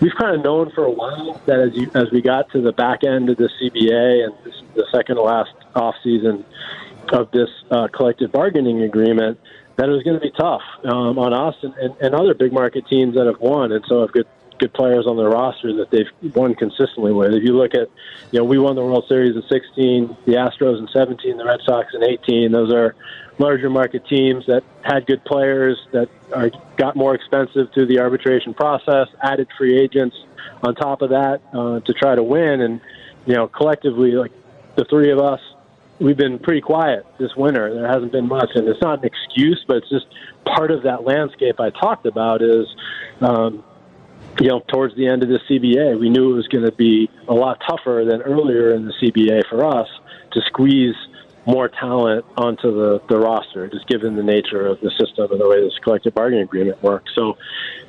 we've 0.00 0.14
kind 0.14 0.36
of 0.36 0.44
known 0.44 0.70
for 0.72 0.84
a 0.84 0.90
while 0.90 1.40
that 1.46 1.58
as 1.58 1.74
you, 1.74 1.90
as 1.94 2.10
we 2.10 2.20
got 2.20 2.50
to 2.50 2.60
the 2.60 2.72
back 2.72 3.02
end 3.02 3.30
of 3.30 3.38
the 3.38 3.48
CBA 3.60 4.26
and 4.26 4.34
the 4.74 4.84
second 4.92 5.16
to 5.16 5.22
last 5.22 5.52
off 5.74 5.94
season 6.04 6.44
of 7.12 7.30
this 7.30 7.50
uh, 7.70 7.88
collective 7.88 8.32
bargaining 8.32 8.82
agreement, 8.82 9.38
that 9.76 9.88
it 9.88 9.92
was 9.92 10.02
going 10.02 10.18
to 10.18 10.20
be 10.20 10.30
tough 10.30 10.62
um, 10.84 11.18
on 11.18 11.32
us 11.32 11.54
and, 11.62 11.94
and, 12.00 12.14
other 12.14 12.34
big 12.34 12.52
market 12.52 12.86
teams 12.86 13.14
that 13.14 13.26
have 13.26 13.40
won 13.40 13.72
and 13.72 13.84
so 13.88 14.02
have 14.02 14.12
good 14.12 14.26
good 14.60 14.72
players 14.74 15.06
on 15.06 15.16
their 15.16 15.30
roster 15.30 15.72
that 15.72 15.90
they've 15.90 16.34
won 16.34 16.54
consistently 16.54 17.12
with. 17.12 17.32
If 17.32 17.42
you 17.42 17.56
look 17.56 17.74
at, 17.74 17.88
you 18.30 18.38
know, 18.38 18.44
we 18.44 18.58
won 18.58 18.76
the 18.76 18.84
World 18.84 19.06
Series 19.08 19.34
in 19.34 19.42
16, 19.42 20.16
the 20.26 20.32
Astros 20.34 20.78
in 20.78 20.86
17, 20.92 21.38
the 21.38 21.44
Red 21.44 21.60
Sox 21.64 21.94
in 21.94 22.04
18. 22.04 22.52
Those 22.52 22.72
are 22.72 22.94
larger 23.38 23.70
market 23.70 24.06
teams 24.06 24.44
that 24.46 24.62
had 24.82 25.06
good 25.06 25.24
players 25.24 25.78
that 25.92 26.10
are 26.34 26.50
got 26.76 26.94
more 26.94 27.14
expensive 27.14 27.72
through 27.72 27.86
the 27.86 28.00
arbitration 28.00 28.52
process, 28.52 29.08
added 29.22 29.48
free 29.56 29.80
agents 29.80 30.16
on 30.62 30.74
top 30.74 31.00
of 31.00 31.08
that 31.10 31.40
uh, 31.54 31.80
to 31.80 31.92
try 31.94 32.14
to 32.14 32.22
win. 32.22 32.60
And 32.60 32.80
you 33.24 33.34
know, 33.34 33.48
collectively, 33.48 34.12
like 34.12 34.32
the 34.76 34.84
three 34.84 35.10
of 35.10 35.18
us, 35.18 35.40
we've 36.00 36.16
been 36.16 36.38
pretty 36.38 36.60
quiet 36.60 37.06
this 37.18 37.34
winter. 37.36 37.72
There 37.74 37.86
hasn't 37.86 38.12
been 38.12 38.26
much, 38.26 38.50
and 38.54 38.66
it's 38.66 38.80
not 38.80 39.00
an 39.00 39.04
excuse, 39.04 39.62
but 39.66 39.78
it's 39.78 39.90
just 39.90 40.06
part 40.44 40.70
of 40.70 40.84
that 40.84 41.04
landscape 41.04 41.60
I 41.60 41.70
talked 41.70 42.06
about. 42.06 42.42
Is 42.42 42.66
um, 43.20 43.62
you 44.40 44.48
know, 44.48 44.60
towards 44.68 44.96
the 44.96 45.06
end 45.06 45.22
of 45.22 45.28
the 45.28 45.40
CBA, 45.48 45.98
we 45.98 46.08
knew 46.08 46.32
it 46.32 46.36
was 46.36 46.48
going 46.48 46.64
to 46.64 46.72
be 46.72 47.10
a 47.28 47.34
lot 47.34 47.60
tougher 47.68 48.04
than 48.08 48.22
earlier 48.22 48.74
in 48.74 48.86
the 48.86 48.92
CBA 48.92 49.48
for 49.48 49.64
us 49.64 49.88
to 50.32 50.40
squeeze 50.46 50.94
more 51.46 51.68
talent 51.68 52.24
onto 52.36 52.72
the, 52.72 53.02
the 53.08 53.18
roster, 53.18 53.66
just 53.68 53.86
given 53.88 54.14
the 54.14 54.22
nature 54.22 54.66
of 54.66 54.80
the 54.80 54.90
system 54.90 55.30
and 55.32 55.40
the 55.40 55.48
way 55.48 55.60
this 55.60 55.76
collective 55.82 56.14
bargaining 56.14 56.44
agreement 56.44 56.82
works. 56.82 57.10
So, 57.14 57.38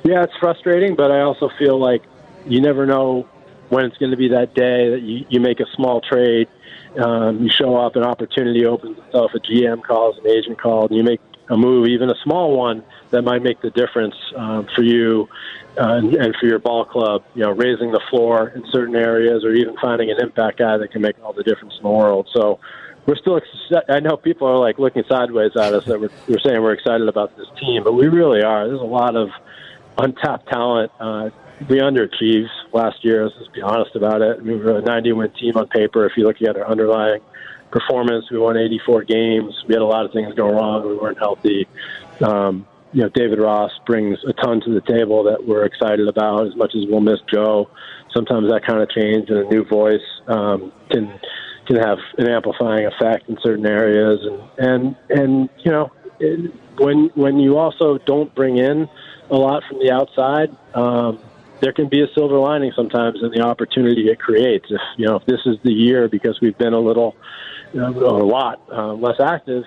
yeah, 0.04 0.22
it's 0.24 0.36
frustrating, 0.40 0.96
but 0.96 1.10
I 1.10 1.20
also 1.20 1.50
feel 1.58 1.78
like 1.78 2.02
you 2.46 2.60
never 2.60 2.86
know 2.86 3.28
when 3.68 3.84
it's 3.84 3.96
going 3.98 4.10
to 4.10 4.16
be 4.16 4.28
that 4.28 4.54
day 4.54 4.90
that 4.90 5.02
you, 5.02 5.24
you 5.28 5.40
make 5.40 5.60
a 5.60 5.66
small 5.76 6.00
trade, 6.00 6.48
um, 6.98 7.42
you 7.42 7.50
show 7.50 7.76
up, 7.76 7.96
an 7.96 8.02
opportunity 8.02 8.66
opens 8.66 8.98
itself, 8.98 9.32
a 9.34 9.38
GM 9.38 9.82
calls, 9.82 10.18
an 10.18 10.28
agent 10.28 10.60
calls, 10.60 10.90
and 10.90 10.96
you 10.96 11.04
make 11.04 11.20
a 11.48 11.56
move, 11.56 11.88
even 11.88 12.10
a 12.10 12.14
small 12.22 12.56
one, 12.56 12.84
that 13.10 13.22
might 13.22 13.42
make 13.42 13.60
the 13.60 13.70
difference 13.70 14.14
um, 14.36 14.66
for 14.74 14.82
you 14.82 15.28
uh, 15.78 15.94
and, 15.94 16.14
and 16.14 16.36
for 16.38 16.46
your 16.46 16.58
ball 16.58 16.84
club. 16.84 17.24
You 17.34 17.42
know, 17.42 17.50
raising 17.50 17.92
the 17.92 18.00
floor 18.10 18.48
in 18.48 18.64
certain 18.70 18.96
areas, 18.96 19.44
or 19.44 19.52
even 19.52 19.76
finding 19.80 20.10
an 20.10 20.20
impact 20.20 20.58
guy 20.58 20.76
that 20.76 20.92
can 20.92 21.02
make 21.02 21.22
all 21.22 21.32
the 21.32 21.42
difference 21.42 21.74
in 21.76 21.82
the 21.82 21.90
world. 21.90 22.28
So 22.32 22.60
we're 23.06 23.16
still. 23.16 23.36
Ex- 23.36 23.84
I 23.88 24.00
know 24.00 24.16
people 24.16 24.48
are 24.48 24.58
like 24.58 24.78
looking 24.78 25.04
sideways 25.08 25.52
at 25.56 25.74
us 25.74 25.84
that 25.86 26.00
we're, 26.00 26.10
we're 26.28 26.40
saying 26.40 26.62
we're 26.62 26.74
excited 26.74 27.08
about 27.08 27.36
this 27.36 27.48
team, 27.58 27.84
but 27.84 27.92
we 27.92 28.08
really 28.08 28.42
are. 28.42 28.66
There's 28.66 28.80
a 28.80 28.84
lot 28.84 29.16
of 29.16 29.30
untapped 29.98 30.48
talent. 30.48 30.92
Uh, 31.00 31.30
we 31.68 31.78
underachieved 31.78 32.48
last 32.72 33.04
year. 33.04 33.24
Let's 33.24 33.38
just 33.38 33.52
be 33.52 33.62
honest 33.62 33.94
about 33.94 34.22
it. 34.22 34.42
We 34.42 34.56
were 34.56 34.78
a 34.78 34.82
90 34.82 35.12
win 35.12 35.30
team 35.32 35.56
on 35.56 35.68
paper. 35.68 36.06
If 36.06 36.12
you 36.16 36.24
look 36.24 36.40
at 36.42 36.56
our 36.56 36.66
underlying 36.66 37.20
performance, 37.70 38.30
we 38.30 38.38
won 38.38 38.56
84 38.56 39.04
games. 39.04 39.54
We 39.66 39.74
had 39.74 39.82
a 39.82 39.86
lot 39.86 40.04
of 40.04 40.12
things 40.12 40.34
go 40.34 40.50
wrong. 40.50 40.86
We 40.86 40.96
weren't 40.96 41.18
healthy. 41.18 41.66
Um, 42.20 42.66
you 42.92 43.02
know, 43.02 43.08
David 43.08 43.38
Ross 43.38 43.72
brings 43.86 44.18
a 44.26 44.32
ton 44.34 44.60
to 44.60 44.74
the 44.74 44.82
table 44.82 45.24
that 45.24 45.46
we're 45.46 45.64
excited 45.64 46.06
about. 46.08 46.46
As 46.46 46.54
much 46.56 46.74
as 46.74 46.84
we'll 46.88 47.00
miss 47.00 47.20
Joe, 47.32 47.70
sometimes 48.12 48.50
that 48.50 48.66
kind 48.66 48.82
of 48.82 48.90
change 48.90 49.30
and 49.30 49.38
a 49.38 49.48
new 49.48 49.64
voice 49.64 50.02
um, 50.26 50.72
can 50.90 51.18
can 51.66 51.76
have 51.76 51.98
an 52.18 52.28
amplifying 52.28 52.86
effect 52.86 53.28
in 53.28 53.38
certain 53.42 53.66
areas. 53.66 54.20
And 54.22 54.68
and 54.68 54.96
and 55.08 55.48
you 55.64 55.70
know, 55.70 55.90
it, 56.20 56.52
when 56.76 57.10
when 57.14 57.38
you 57.38 57.56
also 57.56 57.96
don't 57.98 58.34
bring 58.34 58.58
in 58.58 58.88
a 59.30 59.36
lot 59.36 59.62
from 59.68 59.78
the 59.78 59.90
outside. 59.90 60.54
Um, 60.74 61.18
there 61.62 61.72
can 61.72 61.88
be 61.88 62.02
a 62.02 62.08
silver 62.12 62.38
lining 62.38 62.72
sometimes 62.74 63.22
in 63.22 63.30
the 63.30 63.40
opportunity 63.40 64.10
it 64.10 64.18
creates. 64.18 64.66
If 64.68 64.80
you 64.98 65.06
know 65.06 65.16
if 65.16 65.26
this 65.26 65.40
is 65.46 65.56
the 65.62 65.72
year 65.72 66.08
because 66.08 66.38
we've 66.42 66.58
been 66.58 66.74
a 66.74 66.80
little, 66.80 67.16
know, 67.72 67.88
a 67.88 68.26
lot 68.26 68.60
uh, 68.70 68.92
less 68.94 69.20
active. 69.20 69.64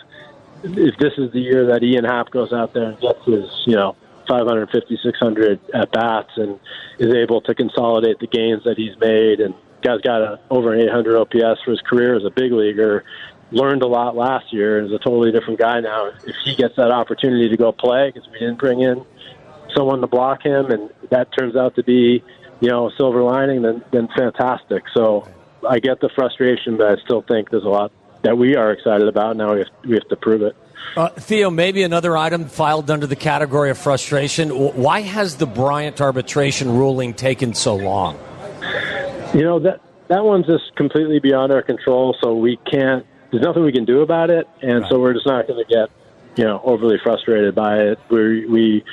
If 0.63 0.97
this 0.97 1.13
is 1.17 1.31
the 1.31 1.39
year 1.39 1.67
that 1.67 1.83
Ian 1.83 2.03
Happ 2.03 2.31
goes 2.31 2.51
out 2.51 2.73
there 2.73 2.89
and 2.89 2.99
gets 2.99 3.23
his, 3.25 3.45
you 3.65 3.75
know, 3.75 3.95
550, 4.27 4.99
600 5.01 5.59
at 5.73 5.91
bats 5.91 6.31
and 6.37 6.59
is 6.99 7.13
able 7.13 7.41
to 7.41 7.55
consolidate 7.55 8.19
the 8.19 8.27
gains 8.27 8.63
that 8.65 8.75
he's 8.77 8.97
made, 8.99 9.39
and 9.39 9.53
guy's 9.81 10.01
got 10.01 10.21
a, 10.21 10.39
over 10.49 10.73
an 10.73 10.81
800 10.81 11.17
OPS 11.17 11.61
for 11.63 11.71
his 11.71 11.81
career 11.81 12.15
as 12.15 12.25
a 12.25 12.29
big 12.29 12.51
leaguer. 12.51 13.05
Learned 13.51 13.83
a 13.83 13.87
lot 13.87 14.17
last 14.17 14.51
year 14.51 14.79
and 14.79 14.87
is 14.87 14.93
a 14.93 14.99
totally 14.99 15.31
different 15.31 15.59
guy 15.59 15.79
now. 15.79 16.07
If 16.07 16.35
he 16.43 16.55
gets 16.55 16.75
that 16.75 16.91
opportunity 16.91 17.47
to 17.47 17.57
go 17.57 17.71
play, 17.71 18.11
because 18.11 18.27
we 18.29 18.39
didn't 18.39 18.57
bring 18.57 18.81
in 18.81 19.05
someone 19.75 20.01
to 20.01 20.07
block 20.07 20.43
him, 20.43 20.71
and 20.71 20.89
that 21.09 21.29
turns 21.37 21.55
out 21.55 21.75
to 21.75 21.83
be, 21.83 22.23
you 22.59 22.69
know, 22.69 22.87
a 22.87 22.91
silver 22.97 23.23
lining, 23.23 23.61
then 23.61 23.83
then 23.91 24.07
fantastic. 24.15 24.83
So 24.93 25.27
I 25.67 25.79
get 25.79 25.99
the 25.99 26.09
frustration, 26.15 26.77
but 26.77 26.87
I 26.87 27.01
still 27.03 27.21
think 27.21 27.49
there's 27.49 27.63
a 27.63 27.69
lot 27.69 27.91
that 28.23 28.37
we 28.37 28.55
are 28.55 28.71
excited 28.71 29.07
about. 29.07 29.37
Now 29.37 29.53
we 29.53 29.59
have, 29.59 29.67
we 29.83 29.93
have 29.93 30.07
to 30.09 30.15
prove 30.15 30.41
it. 30.41 30.55
Uh, 30.95 31.09
Theo, 31.09 31.49
maybe 31.49 31.83
another 31.83 32.15
item 32.15 32.45
filed 32.45 32.89
under 32.89 33.07
the 33.07 33.15
category 33.15 33.69
of 33.69 33.77
frustration. 33.77 34.49
Why 34.49 35.01
has 35.01 35.37
the 35.37 35.45
Bryant 35.45 35.99
arbitration 35.99 36.69
ruling 36.69 37.13
taken 37.13 37.53
so 37.53 37.75
long? 37.75 38.17
You 39.33 39.43
know 39.43 39.59
that 39.59 39.81
that 40.07 40.23
one's 40.23 40.45
just 40.45 40.75
completely 40.75 41.19
beyond 41.19 41.51
our 41.51 41.61
control, 41.61 42.15
so 42.21 42.35
we 42.35 42.57
can't. 42.71 43.05
There's 43.31 43.43
nothing 43.43 43.63
we 43.63 43.73
can 43.73 43.85
do 43.85 44.01
about 44.01 44.29
it, 44.29 44.47
and 44.61 44.81
right. 44.81 44.89
so 44.89 44.99
we're 44.99 45.13
just 45.13 45.25
not 45.25 45.47
going 45.47 45.63
to 45.63 45.73
get 45.73 45.89
you 46.35 46.43
know 46.43 46.61
overly 46.63 46.97
frustrated 47.03 47.55
by 47.55 47.79
it. 47.79 47.99
We 48.09 48.45
we 48.45 48.83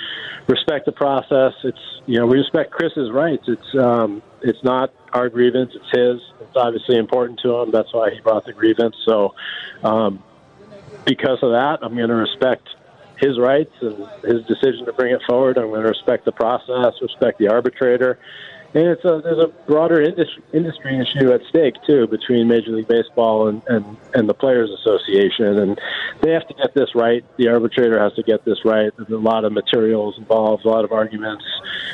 respect 0.46 0.86
the 0.86 0.92
process. 0.92 1.52
It's 1.64 2.00
you 2.06 2.18
know 2.18 2.26
we 2.26 2.38
respect 2.38 2.70
Chris's 2.70 3.10
rights. 3.10 3.44
It's 3.48 3.74
um, 3.78 4.22
it's 4.42 4.62
not 4.62 4.92
our 5.12 5.28
grievance. 5.28 5.72
It's 5.74 5.90
his. 5.90 6.20
It's 6.40 6.56
obviously 6.56 6.96
important 6.96 7.40
to 7.40 7.56
him. 7.56 7.70
That's 7.70 7.92
why 7.92 8.10
he 8.10 8.20
brought 8.20 8.44
the 8.44 8.52
grievance. 8.52 8.96
So 9.04 9.34
um, 9.82 10.22
because 11.04 11.38
of 11.42 11.52
that, 11.52 11.78
I'm 11.82 11.96
going 11.96 12.08
to 12.08 12.14
respect 12.14 12.68
his 13.18 13.38
rights 13.38 13.72
and 13.80 13.96
his 14.24 14.44
decision 14.46 14.84
to 14.86 14.92
bring 14.92 15.14
it 15.14 15.22
forward. 15.28 15.56
I'm 15.56 15.68
going 15.68 15.82
to 15.82 15.88
respect 15.88 16.24
the 16.24 16.32
process, 16.32 16.94
respect 17.00 17.38
the 17.38 17.48
arbitrator, 17.48 18.18
and 18.74 18.86
it's 18.86 19.04
a 19.04 19.20
there's 19.22 19.38
a 19.38 19.48
broader 19.66 20.00
industry, 20.00 20.42
industry 20.52 20.98
issue 20.98 21.30
at 21.32 21.42
stake 21.48 21.74
too 21.86 22.06
between 22.06 22.48
Major 22.48 22.70
League 22.70 22.88
Baseball 22.88 23.48
and, 23.48 23.62
and 23.66 23.96
and 24.14 24.28
the 24.28 24.34
Players 24.34 24.70
Association, 24.70 25.58
and 25.58 25.80
they 26.22 26.32
have 26.32 26.46
to 26.48 26.54
get 26.54 26.74
this 26.74 26.94
right. 26.94 27.24
The 27.36 27.48
arbitrator 27.48 28.00
has 28.00 28.14
to 28.14 28.22
get 28.22 28.44
this 28.44 28.64
right. 28.64 28.90
There's 28.96 29.10
a 29.10 29.16
lot 29.16 29.44
of 29.44 29.52
materials 29.52 30.16
involved, 30.18 30.64
a 30.64 30.68
lot 30.68 30.84
of 30.84 30.92
arguments 30.92 31.44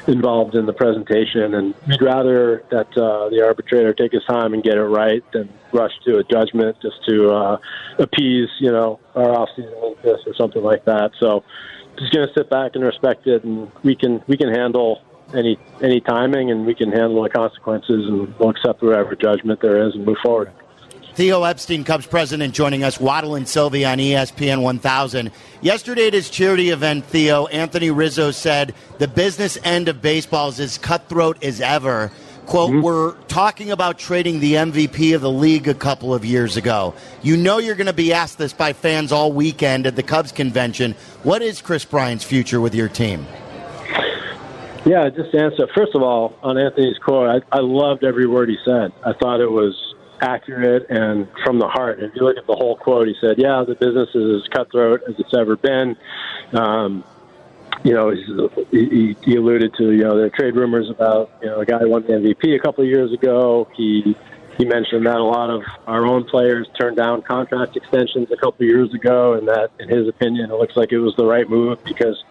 involved 0.06 0.54
in 0.54 0.66
the 0.66 0.72
presentation, 0.72 1.54
and 1.54 1.74
we'd 1.86 2.02
rather 2.02 2.62
that 2.70 2.96
uh, 2.96 3.28
the 3.28 3.42
arbitrator 3.44 3.92
take 3.92 4.12
his 4.12 4.24
time 4.24 4.54
and 4.54 4.62
get 4.62 4.76
it 4.76 4.84
right 4.84 5.24
than 5.32 5.48
rush 5.72 5.92
to 6.04 6.18
a 6.18 6.24
judgment 6.24 6.76
just 6.80 7.04
to 7.06 7.30
uh, 7.30 7.58
appease, 7.98 8.48
you 8.60 8.70
know, 8.70 9.00
our 9.14 9.28
offseason 9.28 9.90
weakness 9.90 10.20
or 10.26 10.34
something 10.34 10.62
like 10.62 10.84
that. 10.84 11.10
So 11.18 11.44
just 11.98 12.12
going 12.12 12.26
to 12.26 12.34
sit 12.34 12.48
back 12.48 12.72
and 12.74 12.84
respect 12.84 13.26
it, 13.26 13.44
and 13.44 13.70
we 13.82 13.96
can 13.96 14.22
we 14.26 14.36
can 14.36 14.52
handle 14.52 15.02
any 15.34 15.58
any 15.82 16.00
timing, 16.00 16.50
and 16.50 16.66
we 16.66 16.74
can 16.74 16.90
handle 16.90 17.22
the 17.22 17.28
consequences, 17.28 18.06
and 18.06 18.34
we'll 18.38 18.50
accept 18.50 18.82
whatever 18.82 19.14
judgment 19.14 19.60
there 19.60 19.86
is 19.86 19.94
and 19.94 20.04
move 20.04 20.18
forward. 20.22 20.50
Theo 21.14 21.42
Epstein, 21.42 21.82
Cubs 21.82 22.06
president, 22.06 22.54
joining 22.54 22.84
us. 22.84 23.00
Waddle 23.00 23.34
and 23.34 23.48
Silvy 23.48 23.84
on 23.84 23.98
ESPN 23.98 24.62
1000. 24.62 25.32
Yesterday 25.60 26.06
at 26.06 26.14
his 26.14 26.30
charity 26.30 26.70
event, 26.70 27.04
Theo, 27.06 27.46
Anthony 27.46 27.90
Rizzo 27.90 28.30
said 28.30 28.72
the 28.98 29.08
business 29.08 29.58
end 29.64 29.88
of 29.88 30.00
baseball 30.00 30.48
is 30.50 30.60
as 30.60 30.78
cutthroat 30.78 31.42
as 31.42 31.60
ever. 31.60 32.12
Quote, 32.46 32.70
mm-hmm. 32.70 32.82
we're 32.82 33.14
talking 33.26 33.72
about 33.72 33.98
trading 33.98 34.38
the 34.38 34.54
MVP 34.54 35.14
of 35.14 35.20
the 35.20 35.30
league 35.30 35.66
a 35.66 35.74
couple 35.74 36.14
of 36.14 36.24
years 36.24 36.56
ago. 36.56 36.94
You 37.20 37.36
know 37.36 37.58
you're 37.58 37.74
going 37.74 37.88
to 37.88 37.92
be 37.92 38.12
asked 38.12 38.38
this 38.38 38.52
by 38.52 38.72
fans 38.72 39.10
all 39.10 39.32
weekend 39.32 39.88
at 39.88 39.96
the 39.96 40.04
Cubs 40.04 40.30
convention. 40.30 40.94
What 41.24 41.42
is 41.42 41.60
Chris 41.60 41.84
Bryant's 41.84 42.22
future 42.22 42.60
with 42.60 42.76
your 42.76 42.88
team? 42.88 43.26
Yeah, 44.84 45.08
just 45.10 45.32
to 45.32 45.38
answer. 45.38 45.66
First 45.74 45.94
of 45.94 46.02
all, 46.02 46.36
on 46.42 46.58
Anthony's 46.58 46.98
quote, 46.98 47.28
I, 47.28 47.56
I 47.56 47.60
loved 47.60 48.04
every 48.04 48.26
word 48.26 48.48
he 48.48 48.56
said. 48.64 48.92
I 49.04 49.12
thought 49.12 49.40
it 49.40 49.50
was 49.50 49.74
accurate 50.20 50.86
and 50.90 51.28
from 51.44 51.58
the 51.58 51.68
heart. 51.68 52.00
If 52.00 52.14
you 52.14 52.22
look 52.22 52.36
at 52.36 52.46
the 52.46 52.54
whole 52.54 52.76
quote, 52.76 53.08
he 53.08 53.14
said, 53.20 53.38
"Yeah, 53.38 53.64
the 53.66 53.74
business 53.74 54.08
is 54.14 54.42
as 54.42 54.48
cutthroat 54.48 55.02
as 55.08 55.14
it's 55.18 55.34
ever 55.34 55.56
been." 55.56 55.96
Um, 56.52 57.04
you 57.84 57.92
know, 57.92 58.10
he, 58.70 59.16
he 59.22 59.36
alluded 59.36 59.74
to 59.74 59.92
you 59.92 60.04
know 60.04 60.16
there 60.16 60.26
are 60.26 60.30
trade 60.30 60.56
rumors 60.56 60.90
about 60.90 61.30
you 61.42 61.48
know 61.48 61.60
a 61.60 61.66
guy 61.66 61.78
who 61.78 61.90
won 61.90 62.02
the 62.02 62.12
MVP 62.12 62.54
a 62.54 62.58
couple 62.58 62.82
of 62.82 62.90
years 62.90 63.12
ago. 63.12 63.68
He 63.76 64.16
he 64.58 64.64
mentioned 64.64 65.06
that 65.06 65.16
a 65.16 65.24
lot 65.24 65.50
of 65.50 65.62
our 65.86 66.04
own 66.04 66.24
players 66.24 66.66
turned 66.78 66.96
down 66.96 67.22
contract 67.22 67.76
extensions 67.76 68.30
a 68.32 68.36
couple 68.36 68.64
of 68.64 68.68
years 68.68 68.92
ago, 68.92 69.34
and 69.34 69.46
that, 69.46 69.70
in 69.78 69.88
his 69.88 70.08
opinion, 70.08 70.50
it 70.50 70.54
looks 70.54 70.76
like 70.76 70.90
it 70.90 70.98
was 70.98 71.14
the 71.14 71.24
right 71.24 71.48
move 71.48 71.82
because 71.84 72.22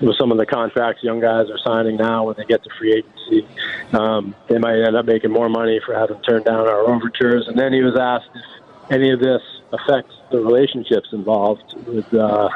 with 0.00 0.16
some 0.16 0.32
of 0.32 0.38
the 0.38 0.46
contracts 0.46 1.02
young 1.02 1.20
guys 1.20 1.50
are 1.50 1.58
signing 1.58 1.96
now 1.96 2.24
when 2.24 2.34
they 2.36 2.44
get 2.44 2.62
to 2.64 2.70
free 2.78 2.92
agency, 2.92 3.46
um, 3.92 4.34
they 4.48 4.58
might 4.58 4.80
end 4.82 4.96
up 4.96 5.04
making 5.04 5.30
more 5.30 5.48
money 5.48 5.80
for 5.84 5.94
having 5.94 6.20
turned 6.22 6.44
down 6.44 6.66
our 6.66 6.80
overtures. 6.80 7.46
And 7.48 7.58
then 7.58 7.72
he 7.72 7.82
was 7.82 7.96
asked 7.98 8.30
if 8.34 8.92
any 8.92 9.10
of 9.10 9.20
this 9.20 9.42
affects 9.72 10.14
the 10.30 10.40
relationships 10.40 11.08
involved 11.12 11.74
with, 11.86 12.12
uh, 12.14 12.48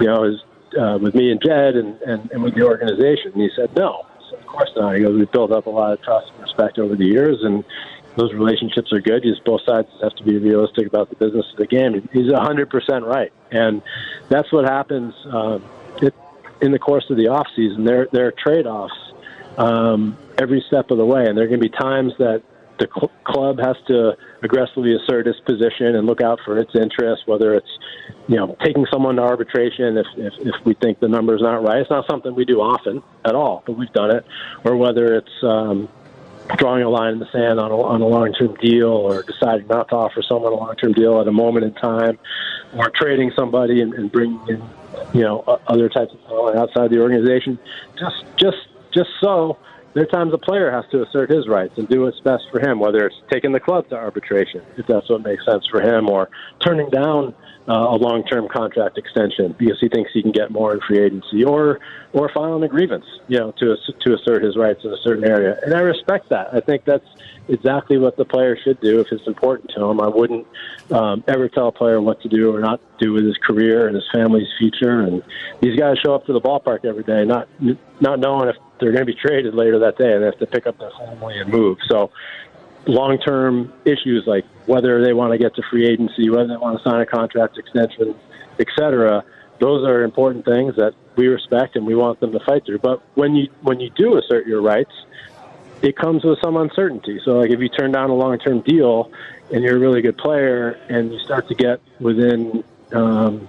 you 0.00 0.06
know, 0.06 0.24
his, 0.24 0.42
uh, 0.78 0.98
with 1.00 1.14
me 1.14 1.30
and 1.30 1.40
Jed 1.42 1.76
and, 1.76 2.00
and, 2.02 2.30
and 2.30 2.42
with 2.42 2.54
the 2.54 2.62
organization. 2.62 3.32
And 3.32 3.42
he 3.42 3.50
said 3.56 3.74
no. 3.74 4.06
So 4.30 4.36
of 4.36 4.46
course 4.46 4.70
not. 4.76 4.94
He 4.96 5.02
goes, 5.02 5.18
we've 5.18 5.32
built 5.32 5.50
up 5.50 5.66
a 5.66 5.70
lot 5.70 5.92
of 5.92 6.02
trust 6.02 6.30
and 6.32 6.42
respect 6.42 6.78
over 6.78 6.94
the 6.94 7.06
years, 7.06 7.38
and 7.42 7.64
those 8.16 8.32
relationships 8.34 8.92
are 8.92 9.00
good. 9.00 9.22
Just 9.22 9.44
both 9.44 9.62
sides 9.64 9.88
have 10.02 10.14
to 10.16 10.24
be 10.24 10.36
realistic 10.38 10.86
about 10.86 11.08
the 11.08 11.16
business 11.16 11.46
of 11.50 11.56
the 11.56 11.66
game. 11.66 12.08
He's 12.12 12.30
100% 12.30 13.06
right, 13.06 13.32
and 13.50 13.82
that's 14.28 14.52
what 14.52 14.64
happens 14.64 15.14
um, 15.30 15.64
in 16.62 16.72
the 16.72 16.78
course 16.78 17.04
of 17.10 17.16
the 17.16 17.28
off 17.28 17.46
season. 17.54 17.84
There, 17.84 18.08
there 18.12 18.26
are 18.26 18.32
trade 18.32 18.66
offs 18.66 18.94
um, 19.58 20.16
every 20.38 20.64
step 20.68 20.90
of 20.90 20.98
the 20.98 21.04
way. 21.04 21.26
And 21.26 21.36
there 21.36 21.44
are 21.44 21.48
going 21.48 21.60
to 21.60 21.68
be 21.68 21.76
times 21.76 22.12
that 22.18 22.42
the 22.78 22.88
cl- 22.94 23.12
club 23.24 23.58
has 23.58 23.76
to 23.88 24.16
aggressively 24.42 24.94
assert 24.94 25.26
its 25.26 25.38
position 25.40 25.94
and 25.94 26.06
look 26.06 26.20
out 26.20 26.40
for 26.44 26.58
its 26.58 26.74
interests, 26.74 27.26
whether 27.26 27.54
it's 27.54 27.68
you 28.28 28.36
know 28.36 28.56
taking 28.64 28.86
someone 28.90 29.16
to 29.16 29.22
arbitration 29.22 29.98
if, 29.98 30.06
if 30.16 30.32
if 30.38 30.54
we 30.64 30.74
think 30.74 30.98
the 31.00 31.08
number 31.08 31.34
is 31.36 31.42
not 31.42 31.62
right. 31.62 31.78
It's 31.78 31.90
not 31.90 32.06
something 32.10 32.34
we 32.34 32.44
do 32.44 32.60
often 32.60 33.02
at 33.24 33.34
all, 33.34 33.62
but 33.66 33.74
we've 33.74 33.92
done 33.92 34.10
it. 34.10 34.24
Or 34.64 34.76
whether 34.76 35.16
it's 35.16 35.42
um, 35.42 35.88
drawing 36.56 36.82
a 36.82 36.88
line 36.88 37.12
in 37.14 37.18
the 37.18 37.30
sand 37.30 37.60
on 37.60 37.70
a, 37.70 37.80
on 37.80 38.00
a 38.00 38.06
long-term 38.06 38.54
deal, 38.56 38.88
or 38.88 39.22
deciding 39.22 39.68
not 39.68 39.88
to 39.90 39.94
offer 39.94 40.22
someone 40.22 40.52
a 40.52 40.56
long-term 40.56 40.92
deal 40.92 41.20
at 41.20 41.28
a 41.28 41.32
moment 41.32 41.64
in 41.64 41.74
time, 41.74 42.18
or 42.74 42.90
trading 42.90 43.32
somebody 43.36 43.80
and, 43.80 43.94
and 43.94 44.10
bringing 44.10 44.40
in 44.48 44.62
you 45.12 45.22
know 45.22 45.40
other 45.66 45.88
types 45.88 46.12
of 46.12 46.22
talent 46.26 46.56
outside 46.58 46.90
the 46.90 47.00
organization. 47.00 47.58
Just 47.98 48.24
just 48.36 48.68
just 48.92 49.10
so 49.20 49.58
there 49.94 50.02
are 50.04 50.06
times 50.06 50.32
a 50.32 50.38
player 50.38 50.70
has 50.70 50.84
to 50.90 51.02
assert 51.02 51.30
his 51.30 51.48
rights 51.48 51.76
and 51.76 51.88
do 51.88 52.02
what's 52.02 52.20
best 52.20 52.44
for 52.50 52.60
him, 52.60 52.78
whether 52.78 53.06
it's 53.06 53.16
taking 53.30 53.52
the 53.52 53.60
club 53.60 53.88
to 53.90 53.96
arbitration, 53.96 54.62
if 54.76 54.86
that's 54.86 55.08
what 55.10 55.22
makes 55.22 55.44
sense 55.44 55.66
for 55.66 55.80
him, 55.82 56.08
or 56.08 56.30
turning 56.60 56.88
down 56.90 57.34
uh, 57.68 57.72
a 57.72 57.96
long-term 57.96 58.48
contract 58.48 58.98
extension 58.98 59.54
because 59.58 59.78
he 59.80 59.88
thinks 59.88 60.10
he 60.12 60.22
can 60.22 60.32
get 60.32 60.50
more 60.50 60.74
in 60.74 60.80
free 60.80 60.98
agency, 60.98 61.44
or 61.44 61.80
or 62.12 62.28
filing 62.28 62.62
a 62.62 62.68
grievance, 62.68 63.06
you 63.28 63.38
know, 63.38 63.52
to 63.52 63.76
to 64.00 64.14
assert 64.14 64.42
his 64.42 64.56
rights 64.56 64.84
in 64.84 64.92
a 64.92 64.96
certain 64.98 65.24
area. 65.24 65.58
And 65.62 65.74
I 65.74 65.80
respect 65.80 66.28
that. 66.30 66.52
I 66.52 66.60
think 66.60 66.84
that's 66.84 67.06
exactly 67.48 67.98
what 67.98 68.16
the 68.16 68.24
player 68.24 68.56
should 68.56 68.80
do 68.80 69.00
if 69.00 69.12
it's 69.12 69.26
important 69.26 69.70
to 69.76 69.84
him. 69.84 70.00
I 70.00 70.08
wouldn't 70.08 70.46
um, 70.90 71.24
ever 71.28 71.48
tell 71.48 71.68
a 71.68 71.72
player 71.72 72.00
what 72.00 72.20
to 72.22 72.28
do 72.28 72.54
or 72.54 72.60
not 72.60 72.80
do 72.98 73.12
with 73.12 73.24
his 73.24 73.36
career 73.38 73.86
and 73.86 73.94
his 73.94 74.08
family's 74.12 74.48
future. 74.58 75.00
And 75.00 75.22
these 75.60 75.78
guys 75.78 75.98
show 75.98 76.14
up 76.14 76.26
to 76.26 76.32
the 76.32 76.40
ballpark 76.40 76.84
every 76.84 77.04
day, 77.04 77.24
not 77.24 77.48
not 78.00 78.18
knowing 78.18 78.48
if 78.48 78.56
they're 78.80 78.92
going 78.92 79.06
to 79.06 79.12
be 79.12 79.14
traded 79.14 79.54
later 79.54 79.78
that 79.78 79.96
day, 79.96 80.12
and 80.12 80.22
they 80.22 80.26
have 80.26 80.38
to 80.38 80.46
pick 80.46 80.66
up 80.66 80.78
their 80.78 80.90
family 80.98 81.38
and 81.38 81.48
move. 81.48 81.78
So 81.88 82.10
long 82.86 83.18
term 83.18 83.72
issues 83.84 84.24
like 84.26 84.44
whether 84.66 85.04
they 85.04 85.12
want 85.12 85.32
to 85.32 85.38
get 85.38 85.54
to 85.56 85.62
free 85.70 85.86
agency, 85.86 86.30
whether 86.30 86.48
they 86.48 86.56
want 86.56 86.78
to 86.78 86.88
sign 86.88 87.00
a 87.00 87.06
contract 87.06 87.58
extension, 87.58 88.14
et 88.58 88.66
cetera, 88.76 89.24
those 89.58 89.86
are 89.86 90.02
important 90.02 90.44
things 90.44 90.74
that 90.76 90.94
we 91.16 91.28
respect 91.28 91.76
and 91.76 91.86
we 91.86 91.94
want 91.94 92.20
them 92.20 92.32
to 92.32 92.40
fight 92.40 92.64
through. 92.64 92.78
But 92.78 93.02
when 93.14 93.34
you 93.34 93.48
when 93.60 93.80
you 93.80 93.90
do 93.90 94.16
assert 94.18 94.46
your 94.46 94.62
rights, 94.62 94.92
it 95.82 95.96
comes 95.96 96.24
with 96.24 96.40
some 96.40 96.56
uncertainty. 96.56 97.20
So 97.24 97.38
like 97.38 97.50
if 97.50 97.60
you 97.60 97.68
turn 97.68 97.92
down 97.92 98.10
a 98.10 98.14
long 98.14 98.38
term 98.38 98.60
deal 98.60 99.10
and 99.52 99.62
you're 99.62 99.76
a 99.76 99.80
really 99.80 100.02
good 100.02 100.18
player 100.18 100.70
and 100.88 101.12
you 101.12 101.18
start 101.20 101.48
to 101.48 101.54
get 101.54 101.80
within 102.00 102.64
um, 102.92 103.48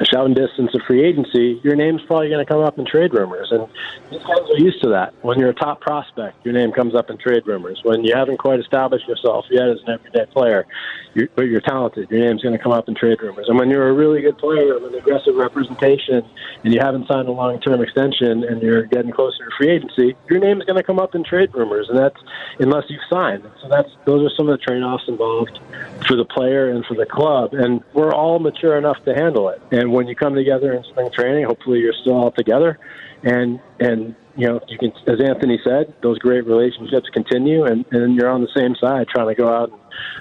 a 0.00 0.04
shouting 0.04 0.34
distance 0.34 0.74
of 0.74 0.82
free 0.86 1.04
agency, 1.04 1.60
your 1.64 1.74
name's 1.74 2.02
probably 2.02 2.28
going 2.28 2.44
to 2.44 2.50
come 2.50 2.62
up 2.62 2.78
in 2.78 2.84
trade 2.84 3.14
rumors. 3.14 3.48
And 3.50 3.66
these 4.10 4.20
guys 4.20 4.38
are 4.38 4.58
used 4.58 4.82
to 4.82 4.90
that. 4.90 5.14
When 5.22 5.38
you're 5.38 5.50
a 5.50 5.54
top 5.54 5.80
prospect, 5.80 6.44
your 6.44 6.54
name 6.54 6.72
comes 6.72 6.94
up 6.94 7.10
in 7.10 7.18
trade 7.18 7.46
rumors. 7.46 7.80
When 7.82 8.04
you 8.04 8.14
haven't 8.14 8.38
quite 8.38 8.60
established 8.60 9.08
yourself 9.08 9.46
yet 9.50 9.68
as 9.68 9.78
an 9.86 9.94
everyday 9.94 10.26
player, 10.26 10.66
you're, 11.14 11.28
but 11.34 11.42
you're 11.42 11.62
talented, 11.62 12.10
your 12.10 12.20
name's 12.20 12.42
going 12.42 12.56
to 12.56 12.62
come 12.62 12.72
up 12.72 12.88
in 12.88 12.94
trade 12.94 13.22
rumors. 13.22 13.48
And 13.48 13.58
when 13.58 13.70
you're 13.70 13.88
a 13.88 13.92
really 13.92 14.20
good 14.20 14.36
player 14.36 14.74
with 14.74 14.92
an 14.92 14.98
aggressive 14.98 15.34
representation 15.34 16.22
and 16.62 16.74
you 16.74 16.80
haven't 16.80 17.08
signed 17.08 17.28
a 17.28 17.32
long-term 17.32 17.80
extension 17.80 18.44
and 18.44 18.60
you're 18.60 18.82
getting 18.82 19.12
closer 19.12 19.44
to 19.44 19.50
free 19.56 19.70
agency, 19.70 20.14
your 20.28 20.40
name's 20.40 20.64
going 20.64 20.76
to 20.76 20.82
come 20.82 20.98
up 20.98 21.14
in 21.14 21.24
trade 21.24 21.50
rumors. 21.54 21.88
And 21.88 21.98
that's 21.98 22.20
unless 22.58 22.84
you've 22.88 23.00
signed. 23.08 23.44
So 23.62 23.68
that's 23.68 23.90
those 24.04 24.30
are 24.30 24.34
some 24.36 24.48
of 24.48 24.58
the 24.58 24.64
trade-offs 24.64 25.04
involved 25.08 25.58
for 26.06 26.16
the 26.16 26.24
player 26.24 26.70
and 26.70 26.84
for 26.84 26.94
the 26.94 27.06
club. 27.06 27.54
And 27.54 27.82
we're 27.94 28.12
all 28.12 28.38
mature 28.38 28.76
enough 28.76 29.02
to 29.04 29.14
handle 29.14 29.48
it. 29.48 29.62
And 29.72 29.85
when 29.90 30.06
you 30.06 30.14
come 30.14 30.34
together 30.34 30.72
in 30.72 30.84
spring 30.84 31.10
training, 31.12 31.44
hopefully 31.44 31.80
you're 31.80 31.94
still 32.00 32.14
all 32.14 32.30
together, 32.30 32.78
and 33.22 33.60
and 33.80 34.14
you 34.36 34.46
know 34.46 34.60
you 34.68 34.78
can, 34.78 34.92
as 35.06 35.20
Anthony 35.20 35.58
said, 35.64 35.94
those 36.02 36.18
great 36.18 36.46
relationships 36.46 37.08
continue, 37.12 37.64
and 37.64 37.84
and 37.90 38.14
you're 38.16 38.30
on 38.30 38.42
the 38.42 38.48
same 38.56 38.74
side 38.80 39.06
trying 39.08 39.28
to 39.28 39.34
go 39.34 39.48
out 39.48 39.70
and 39.70 39.80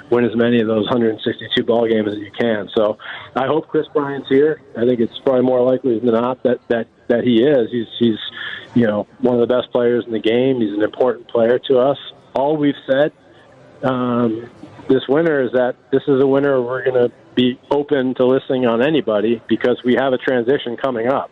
win 0.10 0.26
as 0.26 0.36
many 0.36 0.62
of 0.62 0.68
those 0.68 0.86
162 0.86 1.64
ball 1.64 1.88
games 1.88 2.08
as 2.08 2.20
you 2.20 2.32
can. 2.38 2.70
So 2.76 2.98
I 3.36 3.48
hope 3.48 3.68
Chris 3.68 3.88
Bryant's 3.94 4.30
here. 4.30 4.62
I 4.78 4.86
think 4.86 5.00
it's 5.00 5.18
probably 5.20 5.44
more 5.44 5.62
likely 5.62 6.00
than 6.00 6.14
not 6.14 6.44
that 6.44 6.60
that 6.70 6.88
that 7.08 7.24
he 7.24 7.44
is. 7.44 7.70
He's 7.72 7.88
he's 8.00 8.20
you 8.74 8.88
know 8.88 9.08
one 9.20 9.40
of 9.40 9.48
the 9.48 9.54
best 9.54 9.72
players 9.72 10.06
in 10.06 10.12
the 10.12 10.20
game. 10.20 10.62
He's 10.62 10.74
an 10.74 10.84
important 10.84 11.28
player 11.28 11.60
to 11.68 11.80
us. 11.80 11.98
All 12.34 12.58
we've 12.58 12.76
said 12.90 13.14
um, 13.84 14.50
this 14.88 15.08
winter 15.08 15.42
is 15.42 15.52
that 15.54 15.76
this 15.92 16.04
is 16.08 16.22
a 16.22 16.28
winter 16.28 16.62
we're 16.62 16.84
going 16.84 17.10
to 17.10 17.12
be 17.36 17.60
open 17.72 18.16
to 18.16 18.26
listening 18.26 18.66
on 18.66 18.82
anybody 18.82 19.42
because 19.48 19.82
we 19.84 19.96
have 19.96 20.14
a 20.14 20.18
transition 20.18 20.78
coming 20.78 21.08
up, 21.08 21.30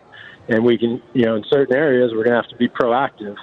and 0.50 0.64
we 0.64 0.78
can 0.78 1.02
you 1.14 1.26
know 1.26 1.36
in 1.36 1.44
certain 1.50 1.76
areas 1.76 2.12
we're 2.12 2.24
going 2.24 2.36
to 2.36 2.42
have 2.42 2.50
to 2.50 2.58
be 2.58 2.68
proactive 2.68 3.36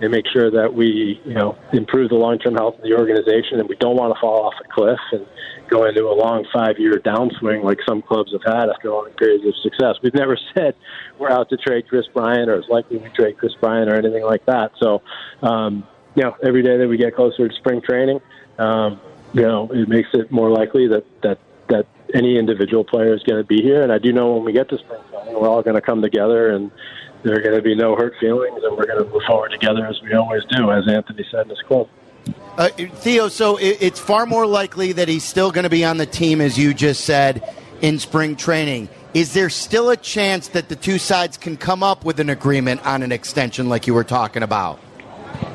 and 0.00 0.12
make 0.12 0.26
sure 0.32 0.50
that 0.50 0.72
we 0.72 1.20
you 1.24 1.34
know 1.34 1.56
improve 1.72 2.10
the 2.10 2.16
long 2.16 2.38
term 2.38 2.54
health 2.54 2.76
of 2.76 2.82
the 2.82 2.94
organization, 2.94 3.60
and 3.60 3.68
we 3.68 3.76
don't 3.76 3.96
want 3.96 4.14
to 4.14 4.20
fall 4.20 4.46
off 4.46 4.54
a 4.64 4.72
cliff 4.72 4.98
and 5.12 5.26
go 5.68 5.86
into 5.86 6.04
a 6.04 6.14
long 6.14 6.46
five 6.52 6.78
year 6.78 6.94
downswing 7.04 7.62
like 7.62 7.78
some 7.86 8.02
clubs 8.02 8.32
have 8.32 8.42
had 8.44 8.68
after 8.68 8.90
long 8.90 9.10
periods 9.18 9.44
of 9.46 9.54
success. 9.62 9.96
We've 10.02 10.14
never 10.14 10.38
said 10.54 10.74
we're 11.18 11.30
out 11.30 11.48
to 11.50 11.56
trade 11.56 11.88
Chris 11.88 12.06
Bryant 12.12 12.48
or 12.48 12.56
it's 12.56 12.68
likely 12.68 12.98
we 12.98 13.08
trade 13.10 13.38
Chris 13.38 13.52
Bryant 13.60 13.90
or 13.90 13.96
anything 13.96 14.24
like 14.24 14.44
that. 14.46 14.72
So, 14.80 15.02
um, 15.42 15.86
you 16.14 16.22
know, 16.22 16.36
every 16.42 16.62
day 16.62 16.78
that 16.78 16.88
we 16.88 16.96
get 16.96 17.14
closer 17.14 17.48
to 17.48 17.54
spring 17.54 17.80
training, 17.82 18.20
um, 18.58 19.00
you 19.32 19.42
know, 19.42 19.70
it 19.72 19.88
makes 19.88 20.08
it 20.14 20.32
more 20.32 20.50
likely 20.50 20.88
that 20.88 21.04
that 21.22 21.38
that 21.68 21.86
any 22.14 22.38
individual 22.38 22.84
player 22.84 23.14
is 23.14 23.22
going 23.22 23.40
to 23.40 23.46
be 23.46 23.62
here. 23.62 23.82
And 23.82 23.92
I 23.92 23.98
do 23.98 24.12
know 24.12 24.34
when 24.34 24.44
we 24.44 24.52
get 24.52 24.68
to 24.70 24.78
spring 24.78 25.00
training, 25.10 25.34
we're 25.34 25.48
all 25.48 25.62
going 25.62 25.76
to 25.76 25.82
come 25.82 26.02
together 26.02 26.50
and 26.50 26.70
there 27.22 27.36
are 27.36 27.40
going 27.40 27.56
to 27.56 27.62
be 27.62 27.74
no 27.74 27.96
hurt 27.96 28.14
feelings, 28.20 28.62
and 28.62 28.76
we're 28.76 28.86
going 28.86 29.02
to 29.02 29.10
move 29.10 29.22
forward 29.26 29.50
together 29.50 29.84
as 29.86 30.00
we 30.02 30.12
always 30.14 30.44
do, 30.50 30.70
as 30.70 30.86
Anthony 30.86 31.24
said 31.30 31.42
in 31.42 31.50
his 31.50 31.60
quote. 31.62 31.90
Uh, 32.56 32.68
Theo, 32.68 33.28
so 33.28 33.56
it, 33.56 33.78
it's 33.80 34.00
far 34.00 34.26
more 34.26 34.46
likely 34.46 34.92
that 34.92 35.08
he's 35.08 35.24
still 35.24 35.50
going 35.50 35.64
to 35.64 35.70
be 35.70 35.84
on 35.84 35.96
the 35.96 36.06
team, 36.06 36.40
as 36.40 36.58
you 36.58 36.74
just 36.74 37.04
said, 37.04 37.42
in 37.80 37.98
spring 37.98 38.36
training. 38.36 38.88
Is 39.14 39.32
there 39.32 39.50
still 39.50 39.90
a 39.90 39.96
chance 39.96 40.48
that 40.48 40.68
the 40.68 40.76
two 40.76 40.98
sides 40.98 41.36
can 41.36 41.56
come 41.56 41.82
up 41.82 42.04
with 42.04 42.20
an 42.20 42.30
agreement 42.30 42.84
on 42.86 43.02
an 43.02 43.10
extension 43.10 43.68
like 43.68 43.86
you 43.86 43.94
were 43.94 44.04
talking 44.04 44.42
about? 44.42 44.78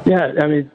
Yeah, 0.05 0.33
I 0.41 0.47
mean, 0.47 0.71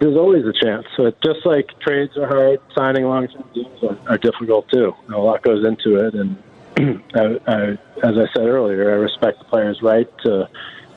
there's 0.00 0.16
always 0.16 0.44
a 0.44 0.52
chance. 0.52 0.86
So 0.96 1.12
just 1.22 1.46
like 1.46 1.68
trades 1.80 2.16
are 2.16 2.26
hard, 2.26 2.60
signing 2.76 3.04
long-term 3.04 3.44
deals 3.54 3.82
are, 3.84 4.12
are 4.12 4.18
difficult 4.18 4.68
too. 4.72 4.94
A 5.12 5.16
lot 5.16 5.42
goes 5.42 5.64
into 5.64 5.96
it, 6.04 6.14
and 6.14 6.36
I, 7.14 7.38
I, 7.46 7.62
as 8.06 8.18
I 8.18 8.26
said 8.34 8.46
earlier, 8.46 8.90
I 8.90 8.94
respect 8.94 9.38
the 9.38 9.44
player's 9.44 9.80
right 9.82 10.08
to 10.24 10.48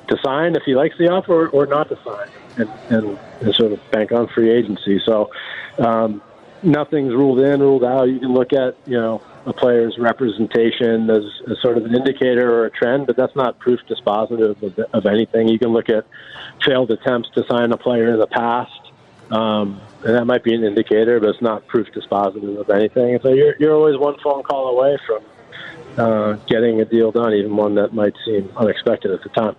to 0.08 0.18
sign 0.26 0.56
if 0.56 0.64
he 0.66 0.76
likes 0.76 0.98
the 0.98 1.08
offer, 1.08 1.48
or, 1.48 1.50
or 1.50 1.66
not 1.68 1.88
to 1.88 1.98
sign, 2.04 2.28
and, 2.58 2.70
and, 2.90 3.20
and 3.40 3.56
sort 3.56 3.72
of 3.72 3.80
bank 3.92 4.12
on 4.12 4.28
free 4.28 4.50
agency. 4.50 5.00
So 5.06 5.30
um, 5.78 6.22
nothing's 6.64 7.14
ruled 7.14 7.40
in, 7.40 7.62
ruled 7.62 7.86
out. 7.86 8.10
You 8.10 8.20
can 8.20 8.34
look 8.34 8.52
at 8.52 8.76
you 8.86 9.00
know 9.00 9.22
a 9.46 9.54
player's 9.54 9.98
representation 9.98 11.10
as, 11.10 11.24
as 11.50 11.60
sort 11.62 11.78
of 11.78 11.86
an 11.86 11.96
indicator 11.96 12.54
or 12.54 12.66
a 12.66 12.70
trend, 12.70 13.08
but 13.08 13.16
that's 13.16 13.36
not 13.36 13.58
proof 13.60 13.80
dispositive 13.90 14.62
of, 14.62 14.80
of 14.94 15.06
anything. 15.06 15.48
You 15.48 15.58
can 15.58 15.70
look 15.70 15.90
at 15.90 16.06
failed 16.64 16.92
attempts 16.92 17.30
to 17.32 17.46
sign 17.48 17.72
a 17.72 17.78
player 17.78 18.14
in 18.14 18.20
the 18.20 18.28
past. 18.28 18.80
Um, 19.32 19.82
and 20.04 20.16
that 20.16 20.26
might 20.26 20.44
be 20.44 20.54
an 20.54 20.64
indicator, 20.64 21.20
but 21.20 21.30
it's 21.30 21.42
not 21.42 21.66
proof 21.68 21.88
dispositive 21.88 22.60
of 22.60 22.70
anything. 22.70 23.20
So 23.22 23.30
you're, 23.30 23.56
you're 23.58 23.74
always 23.74 23.98
one 23.98 24.20
phone 24.20 24.44
call 24.44 24.78
away 24.78 24.98
from 25.08 25.24
uh, 25.98 26.34
getting 26.48 26.82
a 26.82 26.86
deal 26.86 27.12
done, 27.12 27.34
even 27.34 27.56
one 27.56 27.76
that 27.76 27.94
might 27.94 28.14
seem 28.26 28.52
unexpected 28.58 29.12
at 29.12 29.24
the 29.24 29.30
time. 29.30 29.56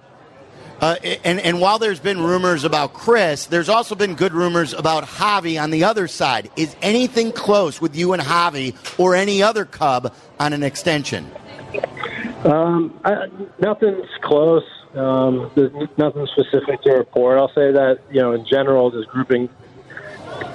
Uh, 0.83 0.97
and, 1.23 1.39
and 1.39 1.61
while 1.61 1.79
there's 1.79 2.01
been 2.01 2.21
rumors 2.21 2.65
about 2.65 2.93
Chris, 2.93 3.47
there's 3.47 3.69
also 3.69 3.95
been 3.95 4.17
good 4.17 4.33
rumors 4.33 4.73
about 4.73 5.05
Javi 5.05 5.63
on 5.63 5.71
the 5.71 5.85
other 5.85 6.09
side. 6.09 6.51
Is 6.57 6.75
anything 6.83 7.31
close 7.31 7.81
with 7.81 7.95
you 7.95 8.13
and 8.15 8.21
Javi 8.21 8.75
or 8.99 9.15
any 9.15 9.45
other 9.45 9.65
Cub 9.65 10.13
on 10.41 10.53
an 10.53 10.65
extension? 10.65 11.31
Um, 12.45 12.99
I, 13.05 13.29
nothing's 13.61 14.09
close. 14.23 14.65
Um, 14.95 15.53
there's 15.55 15.71
nothing 15.97 16.27
specific 16.27 16.83
to 16.83 16.95
report. 16.95 17.39
I'll 17.39 17.55
say 17.55 17.71
that 17.71 18.01
you 18.11 18.21
know, 18.21 18.33
in 18.33 18.45
general, 18.45 18.91
just 18.91 19.09
grouping 19.09 19.49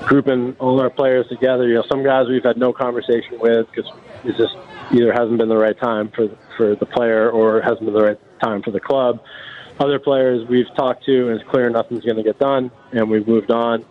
grouping 0.01 0.57
all 0.59 0.81
our 0.81 0.89
players 0.89 1.25
together. 1.29 1.65
You 1.69 1.75
know, 1.75 1.83
some 1.89 2.03
guys 2.03 2.27
we've 2.27 2.43
had 2.43 2.57
no 2.57 2.73
conversation 2.73 3.39
with 3.39 3.67
because 3.71 3.89
it 4.25 4.35
just 4.35 4.55
either 4.91 5.13
hasn't 5.13 5.37
been 5.37 5.47
the 5.47 5.57
right 5.57 5.79
time 5.79 6.11
for 6.13 6.27
for 6.57 6.75
the 6.75 6.85
player 6.85 7.29
or 7.31 7.61
hasn't 7.61 7.85
been 7.85 7.93
the 7.93 8.03
right 8.03 8.19
time 8.41 8.61
for 8.61 8.71
the 8.71 8.81
club. 8.81 9.21
Other 9.79 9.99
players 9.99 10.47
we've 10.47 10.73
talked 10.75 11.05
to, 11.05 11.29
and 11.29 11.39
it's 11.39 11.49
clear 11.49 11.69
nothing's 11.69 12.03
going 12.03 12.17
to 12.17 12.23
get 12.23 12.39
done, 12.39 12.71
and 12.91 13.09
we've 13.09 13.27
moved 13.27 13.51
on 13.51 13.85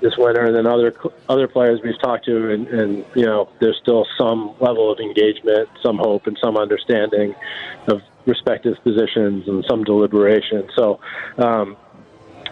this 0.00 0.16
winter. 0.16 0.44
And 0.44 0.54
then 0.54 0.66
other 0.66 0.94
other 1.28 1.48
players 1.48 1.80
we've 1.82 1.98
talked 2.00 2.24
to, 2.26 2.52
and, 2.52 2.68
and 2.68 3.04
you 3.14 3.24
know, 3.24 3.48
there's 3.60 3.78
still 3.82 4.06
some 4.16 4.54
level 4.60 4.92
of 4.92 5.00
engagement, 5.00 5.68
some 5.82 5.98
hope, 5.98 6.26
and 6.26 6.38
some 6.42 6.56
understanding 6.56 7.34
of 7.88 8.02
respective 8.26 8.76
positions 8.82 9.48
and 9.48 9.64
some 9.68 9.84
deliberation. 9.84 10.68
So. 10.76 11.00
Um, 11.38 11.76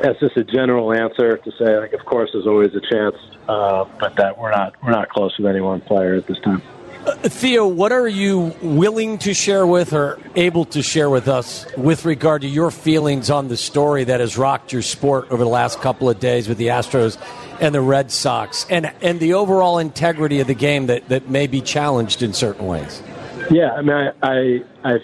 that's 0.01 0.19
just 0.19 0.37
a 0.37 0.43
general 0.43 0.93
answer 0.93 1.37
to 1.37 1.53
say, 1.53 1.79
like, 1.79 1.93
of 1.93 2.05
course, 2.05 2.31
there's 2.33 2.47
always 2.47 2.75
a 2.75 2.81
chance, 2.81 3.15
uh, 3.49 3.85
but 4.01 4.17
that 4.17 4.37
we're 4.37 4.51
not 4.51 4.75
we're 4.83 4.91
not 4.91 5.09
close 5.11 5.37
with 5.39 5.47
any 5.47 5.61
one 5.61 5.81
player 5.81 6.15
at 6.15 6.27
this 6.27 6.41
time. 6.41 6.61
Uh, 7.05 7.17
Theo, 7.29 7.67
what 7.67 7.91
are 7.91 8.07
you 8.07 8.55
willing 8.63 9.19
to 9.19 9.35
share 9.35 9.67
with 9.67 9.93
or 9.93 10.21
able 10.37 10.65
to 10.67 10.83
share 10.83 11.11
with 11.11 11.27
us 11.27 11.67
with 11.77 12.05
regard 12.05 12.43
to 12.43 12.49
your 12.49 12.71
feelings 12.71 13.29
on 13.29 13.49
the 13.49 13.57
story 13.57 14.05
that 14.05 14.21
has 14.21 14.39
rocked 14.39 14.73
your 14.73 14.83
sport 14.83 15.27
over 15.33 15.43
the 15.43 15.51
last 15.51 15.81
couple 15.81 16.09
of 16.09 16.21
days 16.21 16.49
with 16.49 16.59
the 16.59 16.69
Astros 16.69 17.21
and 17.61 17.75
the 17.75 17.81
Red 17.81 18.13
Sox 18.13 18.67
and, 18.71 18.93
and 19.03 19.19
the 19.19 19.35
overall 19.35 19.79
integrity 19.79 20.39
of 20.39 20.47
the 20.47 20.55
game 20.55 20.87
that, 20.87 21.09
that 21.09 21.29
may 21.29 21.49
be 21.49 21.61
challenged 21.61 22.23
in 22.23 22.33
certain 22.33 22.69
ways? 22.69 23.03
Yeah, 23.51 23.73
I 23.73 23.83
mean, 23.83 23.97
I, 23.97 24.13
I, 24.23 24.65
I, 24.85 24.99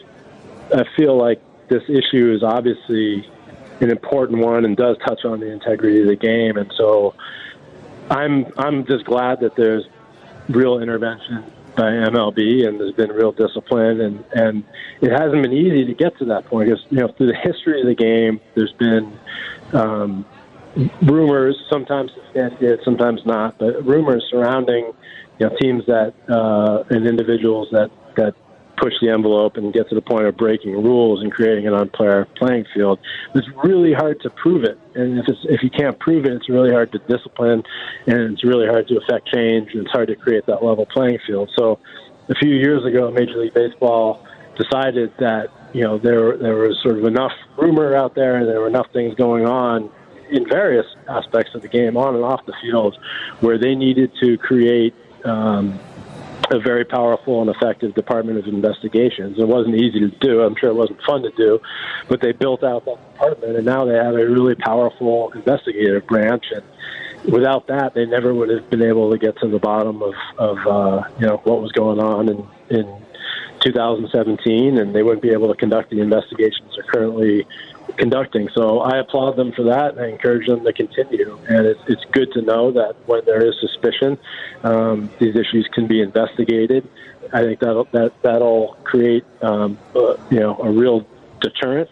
I 0.73 0.85
feel 0.97 1.17
like 1.17 1.43
this 1.67 1.83
issue 1.89 2.33
is 2.33 2.45
obviously 2.45 3.29
an 3.81 3.91
important 3.91 4.39
one 4.39 4.65
and 4.65 4.77
does 4.77 4.99
touch 5.05 5.25
on 5.25 5.41
the 5.41 5.51
integrity 5.51 6.01
of 6.03 6.07
the 6.07 6.17
game, 6.17 6.57
and 6.57 6.73
so 6.77 7.15
I'm 8.09 8.47
I'm 8.57 8.87
just 8.87 9.05
glad 9.05 9.41
that 9.41 9.55
there's 9.57 9.85
real 10.49 10.81
intervention 10.81 11.45
by 11.77 11.91
MLB 11.91 12.67
and 12.67 12.81
there's 12.81 12.95
been 12.95 13.11
real 13.11 13.33
discipline 13.33 14.01
and 14.01 14.25
and 14.33 14.65
it 15.01 15.11
hasn't 15.11 15.43
been 15.43 15.53
easy 15.53 15.85
to 15.85 15.95
get 15.95 16.17
to 16.19 16.25
that 16.27 16.45
point 16.47 16.69
because 16.69 16.85
you 16.91 16.99
know 16.99 17.09
through 17.17 17.29
the 17.29 17.37
history 17.37 17.81
of 17.81 17.87
the 17.87 17.95
game 17.95 18.41
there's 18.55 18.73
been 18.75 19.19
um, 19.73 20.25
rumors 21.03 21.57
sometimes 21.71 22.11
substantiated 22.15 22.81
sometimes 22.85 23.21
not 23.25 23.59
but 23.59 23.85
rumors 23.85 24.25
surrounding 24.31 24.93
you 25.39 25.47
know 25.47 25.57
teams 25.61 25.85
that 25.87 26.15
uh, 26.29 26.85
and 26.91 27.07
individuals 27.07 27.69
that 27.73 27.91
that 28.17 28.35
push 28.81 28.95
the 29.01 29.11
envelope 29.11 29.57
and 29.57 29.73
get 29.73 29.89
to 29.89 29.95
the 29.95 30.01
point 30.01 30.27
of 30.27 30.37
breaking 30.37 30.73
rules 30.73 31.23
and 31.23 31.33
creating 31.33 31.67
an 31.67 31.75
unfair 31.75 32.27
playing 32.37 32.65
field. 32.75 32.99
It's 33.35 33.49
really 33.65 33.93
hard 33.93 34.21
to 34.23 34.31
prove 34.31 34.65
it, 34.65 34.79
and 34.95 35.19
if 35.19 35.27
if 35.45 35.63
you 35.63 35.71
can't 35.71 35.99
prove 35.99 36.25
it, 36.25 36.33
it's 36.33 36.49
really 36.49 36.71
hard 36.71 36.93
to 36.93 36.99
discipline, 37.01 37.63
and 38.07 38.33
it's 38.33 38.45
really 38.45 38.67
hard 38.67 38.89
to 38.89 38.99
affect 38.99 39.29
change, 39.33 39.73
and 39.73 39.83
it's 39.83 39.93
hard 39.93 40.09
to 40.09 40.17
create 40.17 40.47
that 40.47 40.63
level 40.63 40.87
playing 40.87 41.19
field. 41.27 41.51
So, 41.57 41.79
a 42.29 42.35
few 42.35 42.55
years 42.55 42.85
ago, 42.85 43.11
Major 43.11 43.39
League 43.39 43.55
Baseball 43.55 44.25
decided 44.57 45.13
that 45.19 45.49
you 45.73 45.83
know 45.83 45.99
there 45.99 46.37
there 46.37 46.57
was 46.57 46.79
sort 46.83 46.99
of 46.99 47.05
enough 47.05 47.33
rumor 47.57 47.95
out 47.95 48.15
there, 48.15 48.37
and 48.37 48.49
there 48.49 48.61
were 48.61 48.69
enough 48.69 48.91
things 48.93 49.15
going 49.15 49.47
on 49.47 49.91
in 50.31 50.47
various 50.49 50.87
aspects 51.09 51.55
of 51.55 51.63
the 51.63 51.69
game, 51.69 51.97
on 51.97 52.15
and 52.15 52.25
off 52.25 52.45
the 52.47 52.55
field, 52.61 52.99
where 53.41 53.59
they 53.59 53.75
needed 53.75 54.11
to 54.21 54.37
create. 54.39 54.95
Um, 55.25 55.79
a 56.51 56.59
very 56.59 56.85
powerful 56.85 57.41
and 57.41 57.51
effective 57.51 57.95
Department 57.95 58.39
of 58.39 58.47
Investigations. 58.47 59.39
It 59.39 59.47
wasn't 59.47 59.77
easy 59.77 60.01
to 60.01 60.09
do. 60.09 60.43
I'm 60.43 60.57
sure 60.57 60.71
it 60.71 60.75
wasn't 60.75 61.03
fun 61.03 61.23
to 61.23 61.31
do, 61.37 61.61
but 62.09 62.21
they 62.21 62.33
built 62.33 62.65
out 62.65 62.85
that 62.85 63.13
department, 63.13 63.57
and 63.57 63.67
now 63.67 63.85
they 63.85 63.95
have 63.95 64.15
a 64.15 64.27
really 64.27 64.55
powerful 64.55 65.31
investigative 65.33 66.07
branch. 66.07 66.47
And 66.55 67.33
without 67.33 67.67
that, 67.67 67.95
they 67.95 68.07
never 68.07 68.35
would 68.35 68.49
have 68.49 68.71
been 68.71 68.83
able 68.83 69.11
to 69.11 69.19
get 69.19 69.39
to 69.41 69.49
the 69.49 69.59
bottom 69.59 70.03
of, 70.03 70.15
of 70.39 70.59
uh, 70.67 71.09
you 71.19 71.27
know 71.27 71.37
what 71.45 71.61
was 71.61 71.73
going 71.73 71.99
on 71.99 72.29
in, 72.29 72.47
in 72.71 73.03
2017, 73.61 74.79
and 74.79 74.95
they 74.95 75.03
wouldn't 75.03 75.23
be 75.23 75.31
able 75.31 75.49
to 75.49 75.55
conduct 75.55 75.91
the 75.91 76.01
investigations 76.01 76.73
they're 76.75 76.85
currently 76.85 77.47
conducting. 77.99 78.49
So 78.55 78.81
I 78.81 78.99
applaud 78.99 79.37
them 79.37 79.53
for 79.53 79.65
that, 79.65 79.93
and 79.93 80.01
I 80.01 80.09
encourage 80.09 80.47
them 80.47 80.65
to 80.65 80.73
continue. 80.73 81.39
And 81.49 81.67
it's, 81.67 81.81
it's 81.87 82.05
good 82.13 82.33
to 82.33 82.43
know 82.43 82.71
that 82.73 82.97
when 83.07 83.25
there 83.27 83.45
is 83.47 83.55
suspicion, 83.61 84.19
um, 84.63 85.11
these 85.19 85.37
issues 85.37 85.69
can 85.75 85.87
be 85.87 86.01
investigated. 86.01 86.89
I 87.33 87.43
think 87.43 87.61
that'll 87.61 87.85
that 87.93 88.13
that'll 88.23 88.77
create 88.85 89.25
um, 89.43 89.77
uh, 89.95 90.17
you 90.31 90.41
know 90.41 90.57
a 90.59 90.71
real 90.71 91.07
deterrent, 91.43 91.91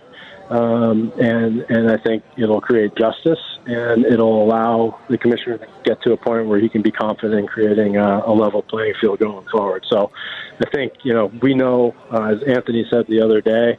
um, 0.49 1.13
and 1.21 1.61
and 1.69 1.91
I 1.91 1.99
think 1.99 2.23
it'll 2.39 2.63
create 2.63 2.95
justice, 2.95 3.41
and 3.67 4.07
it'll 4.07 4.43
allow 4.43 4.99
the 5.09 5.19
commissioner 5.19 5.59
to 5.59 5.67
get 5.85 6.01
to 6.03 6.13
a 6.13 6.17
point 6.17 6.47
where 6.47 6.59
he 6.59 6.71
can 6.71 6.81
be 6.81 6.91
confident 6.91 7.39
in 7.39 7.47
creating 7.47 7.99
a, 7.99 8.23
a 8.25 8.33
level 8.33 8.63
playing 8.63 8.95
field 8.99 9.19
going 9.19 9.47
forward. 9.49 9.85
So, 9.91 10.11
I 10.65 10.71
think 10.71 10.95
you 11.03 11.13
know 11.13 11.27
we 11.43 11.53
know, 11.53 11.95
uh, 12.11 12.35
as 12.35 12.43
Anthony 12.45 12.87
said 12.89 13.07
the 13.09 13.21
other 13.21 13.43
day, 13.43 13.79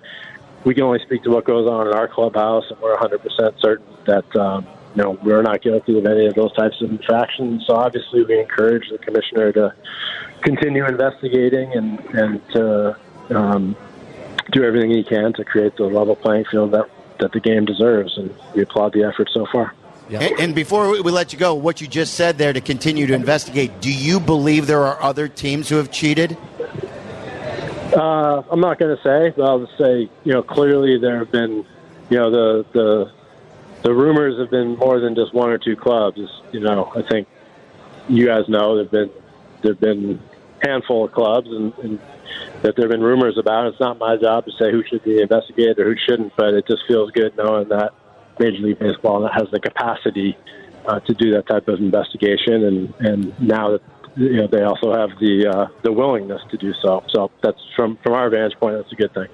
we 0.63 0.73
can 0.73 0.83
only 0.83 0.99
speak 0.99 1.23
to 1.23 1.29
what 1.29 1.45
goes 1.45 1.67
on 1.69 1.87
in 1.87 1.93
our 1.93 2.07
clubhouse, 2.07 2.65
and 2.69 2.79
we're 2.79 2.97
100% 2.97 3.61
certain 3.61 3.85
that 4.05 4.35
um, 4.35 4.67
you 4.95 5.03
know 5.03 5.11
we're 5.23 5.41
not 5.41 5.61
guilty 5.61 5.97
of 5.97 6.05
any 6.05 6.25
of 6.25 6.35
those 6.35 6.53
types 6.53 6.81
of 6.81 6.89
infractions. 6.89 7.65
So 7.67 7.75
obviously, 7.75 8.23
we 8.23 8.39
encourage 8.39 8.89
the 8.89 8.97
commissioner 8.97 9.51
to 9.53 9.73
continue 10.41 10.85
investigating 10.85 11.73
and 11.73 11.99
and 12.15 12.49
to 12.49 12.97
um, 13.29 13.75
do 14.51 14.63
everything 14.63 14.91
he 14.91 15.03
can 15.03 15.33
to 15.33 15.43
create 15.43 15.75
the 15.75 15.83
level 15.83 16.15
playing 16.15 16.45
field 16.45 16.71
that 16.71 16.89
that 17.19 17.31
the 17.31 17.39
game 17.39 17.65
deserves, 17.65 18.17
and 18.17 18.33
we 18.53 18.61
applaud 18.61 18.93
the 18.93 19.03
effort 19.03 19.29
so 19.33 19.45
far. 19.51 19.73
And, 20.09 20.39
and 20.39 20.55
before 20.55 20.89
we 20.89 21.11
let 21.11 21.33
you 21.33 21.39
go, 21.39 21.53
what 21.53 21.81
you 21.81 21.87
just 21.87 22.13
said 22.13 22.37
there 22.37 22.53
to 22.53 22.61
continue 22.61 23.07
to 23.07 23.13
investigate, 23.13 23.81
do 23.81 23.93
you 23.93 24.19
believe 24.21 24.65
there 24.65 24.85
are 24.85 25.01
other 25.01 25.27
teams 25.27 25.67
who 25.67 25.75
have 25.75 25.91
cheated? 25.91 26.37
Uh, 27.97 28.43
I'm 28.51 28.59
not 28.59 28.77
going 28.77 28.95
to 28.95 29.01
say, 29.01 29.33
but 29.35 29.43
I'll 29.43 29.65
just 29.65 29.75
say, 29.75 30.07
you 30.23 30.33
know, 30.33 30.43
clearly 30.43 30.99
there 30.99 31.17
have 31.17 31.31
been, 31.31 31.65
you 32.11 32.17
know, 32.17 32.29
the 32.29 32.65
the 32.71 33.11
the 33.81 33.91
rumors 33.93 34.39
have 34.39 34.51
been 34.51 34.77
more 34.77 34.99
than 34.99 35.15
just 35.15 35.33
one 35.33 35.49
or 35.49 35.57
two 35.57 35.75
clubs. 35.75 36.19
You 36.51 36.59
know, 36.59 36.91
I 36.95 37.01
think 37.01 37.27
you 38.07 38.27
guys 38.27 38.47
know 38.47 38.75
there've 38.75 38.91
been 38.91 39.09
there've 39.63 39.79
been 39.79 40.21
handful 40.61 41.05
of 41.05 41.11
clubs 41.11 41.47
and, 41.47 41.73
and 41.79 41.99
that 42.61 42.75
there've 42.75 42.91
been 42.91 43.01
rumors 43.01 43.35
about. 43.39 43.65
It's 43.65 43.79
not 43.79 43.97
my 43.97 44.15
job 44.15 44.45
to 44.45 44.51
say 44.51 44.71
who 44.71 44.83
should 44.83 45.03
be 45.03 45.19
investigated 45.19 45.79
or 45.79 45.91
who 45.91 45.99
shouldn't, 46.07 46.35
but 46.35 46.53
it 46.53 46.67
just 46.67 46.83
feels 46.87 47.09
good 47.11 47.35
knowing 47.35 47.69
that 47.69 47.93
Major 48.37 48.61
League 48.61 48.77
Baseball 48.77 49.27
has 49.27 49.49
the 49.51 49.59
capacity 49.59 50.37
uh, 50.85 50.99
to 50.99 51.15
do 51.15 51.31
that 51.31 51.47
type 51.47 51.67
of 51.67 51.79
investigation, 51.79 52.63
and 52.63 52.93
and 52.99 53.41
now 53.41 53.71
that 53.71 53.81
you 54.17 54.33
know 54.37 54.47
they 54.47 54.63
also 54.63 54.93
have 54.93 55.17
the 55.19 55.47
uh, 55.47 55.67
the 55.83 55.91
willingness 55.91 56.41
to 56.51 56.57
do 56.57 56.73
so. 56.81 57.03
So 57.09 57.31
that's 57.41 57.59
from 57.75 57.97
from 57.97 58.13
our 58.13 58.29
vantage 58.29 58.57
point, 58.59 58.75
that's 58.77 58.91
a 58.91 58.95
good 58.95 59.13
thing. 59.13 59.27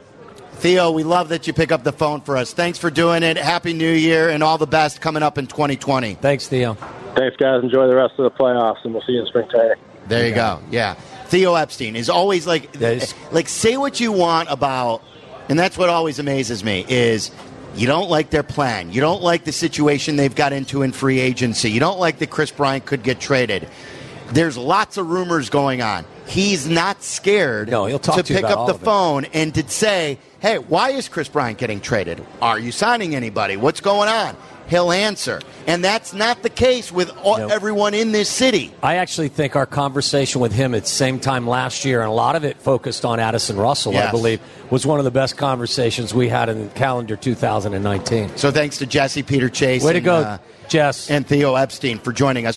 Theo, 0.56 0.92
we 0.92 1.04
love 1.04 1.30
that 1.30 1.48
you 1.48 1.54
pick 1.54 1.72
up 1.72 1.84
the 1.84 1.92
phone 1.92 2.22
for 2.22 2.38
us. 2.38 2.54
Thanks 2.54 2.78
for 2.78 2.90
doing 2.92 3.24
it. 3.24 3.38
Happy 3.38 3.74
New 3.74 3.92
Year 3.92 4.30
and 4.30 4.44
all 4.44 4.58
the 4.58 4.68
best 4.68 5.02
coming 5.02 5.24
up 5.24 5.38
in 5.38 5.48
2020. 5.48 6.14
Thanks, 6.16 6.48
Theo. 6.48 6.76
Thanks, 7.16 7.36
guys. 7.38 7.64
Enjoy 7.64 7.88
the 7.88 7.96
rest 7.96 8.14
of 8.20 8.24
the 8.24 8.32
playoffs, 8.32 8.78
and 8.84 8.94
we'll 8.94 9.04
see 9.04 9.14
you 9.14 9.22
in 9.22 9.28
spring 9.28 9.50
training. 9.50 9.78
There 10.08 10.28
you 10.28 10.36
go. 10.36 10.60
Yeah. 10.70 10.94
Theo 11.28 11.56
Epstein 11.56 11.96
is 11.96 12.10
always 12.10 12.46
like 12.46 12.70
Yes. 12.80 13.14
like 13.32 13.50
say 13.50 13.78
what 13.78 14.00
you 14.00 14.12
want 14.12 14.50
about 14.52 15.02
and 15.50 15.58
that's 15.60 15.78
what 15.78 15.90
always 15.90 16.20
amazes 16.20 16.64
me 16.64 16.86
is 16.88 17.32
you 17.76 17.88
don't 17.88 18.10
like 18.10 18.30
their 18.30 18.44
plan. 18.44 18.92
You 18.92 19.02
don't 19.02 19.22
like 19.22 19.44
the 19.44 19.52
situation 19.52 20.16
they've 20.16 20.34
got 20.34 20.54
into 20.54 20.84
in 20.84 20.92
free 20.92 21.20
agency. 21.20 21.72
You 21.72 21.80
don't 21.80 22.00
like 22.00 22.20
that 22.20 22.30
Chris 22.30 22.52
Bryant 22.52 22.86
could 22.86 23.04
get 23.04 23.20
traded. 23.20 23.68
There's 24.34 24.58
lots 24.58 24.98
of 24.98 25.10
rumors 25.10 25.50
going 25.50 25.82
on. 25.82 26.06
He's 26.26 26.68
not 26.68 27.04
scared 27.04 27.70
No, 27.70 27.86
he'll 27.86 28.00
talk 28.00 28.16
to 28.16 28.24
to 28.24 28.34
pick 28.34 28.44
up 28.46 28.68
the 28.68 28.74
phone 28.74 29.26
and 29.34 29.54
to 29.56 29.68
say, 29.68 30.18
"Hey, 30.40 30.58
why 30.58 30.92
is 30.92 31.08
Chris 31.08 31.28
Bryant 31.28 31.58
getting 31.58 31.80
traded? 31.82 32.26
Are 32.42 32.58
you 32.58 32.72
signing 32.72 33.16
anybody? 33.16 33.58
What's 33.58 33.82
going 33.82 34.10
on?" 34.10 34.36
He'll 34.68 34.94
answer. 34.94 35.42
And 35.68 35.84
that's 35.84 36.14
not 36.14 36.42
the 36.42 36.50
case 36.50 36.90
with 36.92 37.12
all, 37.22 37.38
Nope. 37.38 37.52
everyone 37.52 37.94
in 37.94 38.14
this 38.14 38.30
city. 38.30 38.74
I 38.82 38.96
actually 38.96 39.28
think 39.28 39.56
our 39.58 39.66
conversation 39.66 40.40
with 40.40 40.54
him 40.54 40.74
at 40.74 40.84
the 40.84 40.90
same 40.90 41.20
time 41.20 41.46
last 41.46 41.84
year, 41.84 42.02
and 42.02 42.10
a 42.10 42.14
lot 42.14 42.36
of 42.38 42.46
it 42.46 42.58
focused 42.62 43.04
on 43.04 43.20
Addison 43.20 43.58
Russell, 43.58 43.96
I 43.98 44.10
believe, 44.10 44.40
was 44.70 44.86
one 44.86 45.00
of 45.00 45.06
the 45.06 45.12
best 45.12 45.36
conversations 45.38 46.14
we 46.14 46.30
had 46.30 46.48
in 46.50 46.70
calendar 46.72 47.18
2019. 47.18 48.32
So 48.38 48.52
thanks 48.52 48.78
to 48.78 48.86
Jesse 48.86 49.22
Peter 49.24 49.50
Chase 49.50 49.84
Way 49.84 49.94
to 49.94 50.02
go, 50.02 50.16
uh, 50.16 50.38
Jess. 50.70 51.10
and 51.10 51.28
Theo 51.28 51.56
Epstein 51.56 52.00
for 52.00 52.14
joining 52.14 52.48
us. 52.48 52.52